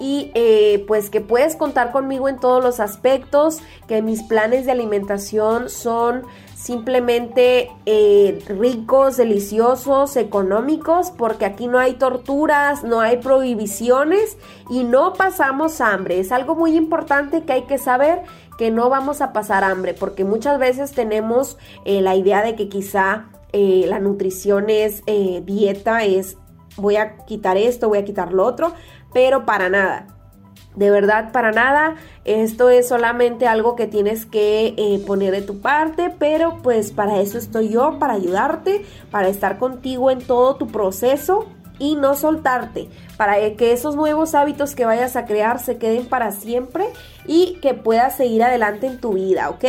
y 0.00 0.32
eh, 0.34 0.84
pues 0.88 1.08
que 1.08 1.20
puedes 1.20 1.54
contar 1.54 1.92
conmigo 1.92 2.28
en 2.28 2.38
todos 2.40 2.62
los 2.62 2.80
aspectos, 2.80 3.60
que 3.86 4.02
mis 4.02 4.24
planes 4.24 4.66
de 4.66 4.72
alimentación 4.72 5.70
son 5.70 6.24
simplemente 6.56 7.70
eh, 7.84 8.42
ricos, 8.48 9.18
deliciosos, 9.18 10.16
económicos, 10.16 11.10
porque 11.10 11.44
aquí 11.44 11.66
no 11.66 11.78
hay 11.78 11.94
torturas, 11.94 12.82
no 12.82 13.00
hay 13.00 13.18
prohibiciones 13.18 14.38
y 14.70 14.82
no 14.82 15.12
pasamos 15.12 15.80
hambre. 15.80 16.18
Es 16.18 16.32
algo 16.32 16.54
muy 16.54 16.74
importante 16.74 17.42
que 17.42 17.52
hay 17.52 17.62
que 17.62 17.78
saber 17.78 18.22
que 18.58 18.70
no 18.70 18.88
vamos 18.88 19.20
a 19.20 19.32
pasar 19.32 19.64
hambre, 19.64 19.94
porque 19.94 20.24
muchas 20.24 20.58
veces 20.58 20.92
tenemos 20.92 21.58
la 21.84 22.14
idea 22.14 22.42
de 22.42 22.54
que 22.54 22.68
quizá 22.68 23.26
eh, 23.56 23.84
la 23.86 24.00
nutrición 24.00 24.68
es 24.68 25.04
eh, 25.06 25.40
dieta, 25.46 26.02
es 26.02 26.36
voy 26.76 26.96
a 26.96 27.18
quitar 27.18 27.56
esto, 27.56 27.88
voy 27.88 27.98
a 27.98 28.04
quitar 28.04 28.32
lo 28.32 28.44
otro, 28.44 28.72
pero 29.12 29.46
para 29.46 29.68
nada. 29.68 30.08
De 30.74 30.90
verdad, 30.90 31.30
para 31.30 31.52
nada. 31.52 31.94
Esto 32.24 32.68
es 32.68 32.88
solamente 32.88 33.46
algo 33.46 33.76
que 33.76 33.86
tienes 33.86 34.26
que 34.26 34.74
eh, 34.76 35.00
poner 35.06 35.30
de 35.30 35.42
tu 35.42 35.60
parte, 35.60 36.12
pero 36.18 36.58
pues 36.64 36.90
para 36.90 37.20
eso 37.20 37.38
estoy 37.38 37.68
yo, 37.68 38.00
para 38.00 38.14
ayudarte, 38.14 38.84
para 39.12 39.28
estar 39.28 39.58
contigo 39.58 40.10
en 40.10 40.18
todo 40.18 40.56
tu 40.56 40.66
proceso 40.66 41.46
y 41.78 41.96
no 41.96 42.14
soltarte, 42.14 42.88
para 43.16 43.34
que 43.56 43.72
esos 43.72 43.96
nuevos 43.96 44.34
hábitos 44.34 44.74
que 44.74 44.86
vayas 44.86 45.16
a 45.16 45.24
crear 45.24 45.58
se 45.58 45.78
queden 45.78 46.06
para 46.06 46.30
siempre 46.30 46.86
y 47.26 47.58
que 47.60 47.74
puedas 47.74 48.16
seguir 48.16 48.42
adelante 48.42 48.86
en 48.86 49.00
tu 49.00 49.14
vida, 49.14 49.50
¿ok? 49.50 49.64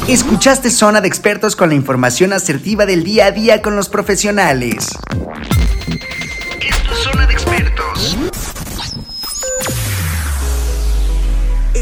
Escuchaste 0.08 0.70
Zona 0.70 1.00
de 1.00 1.08
Expertos 1.08 1.56
con 1.56 1.70
la 1.70 1.74
información 1.74 2.34
asertiva 2.34 2.84
del 2.84 3.04
día 3.04 3.26
a 3.26 3.30
día 3.30 3.62
con 3.62 3.74
los 3.74 3.88
profesionales. 3.88 4.90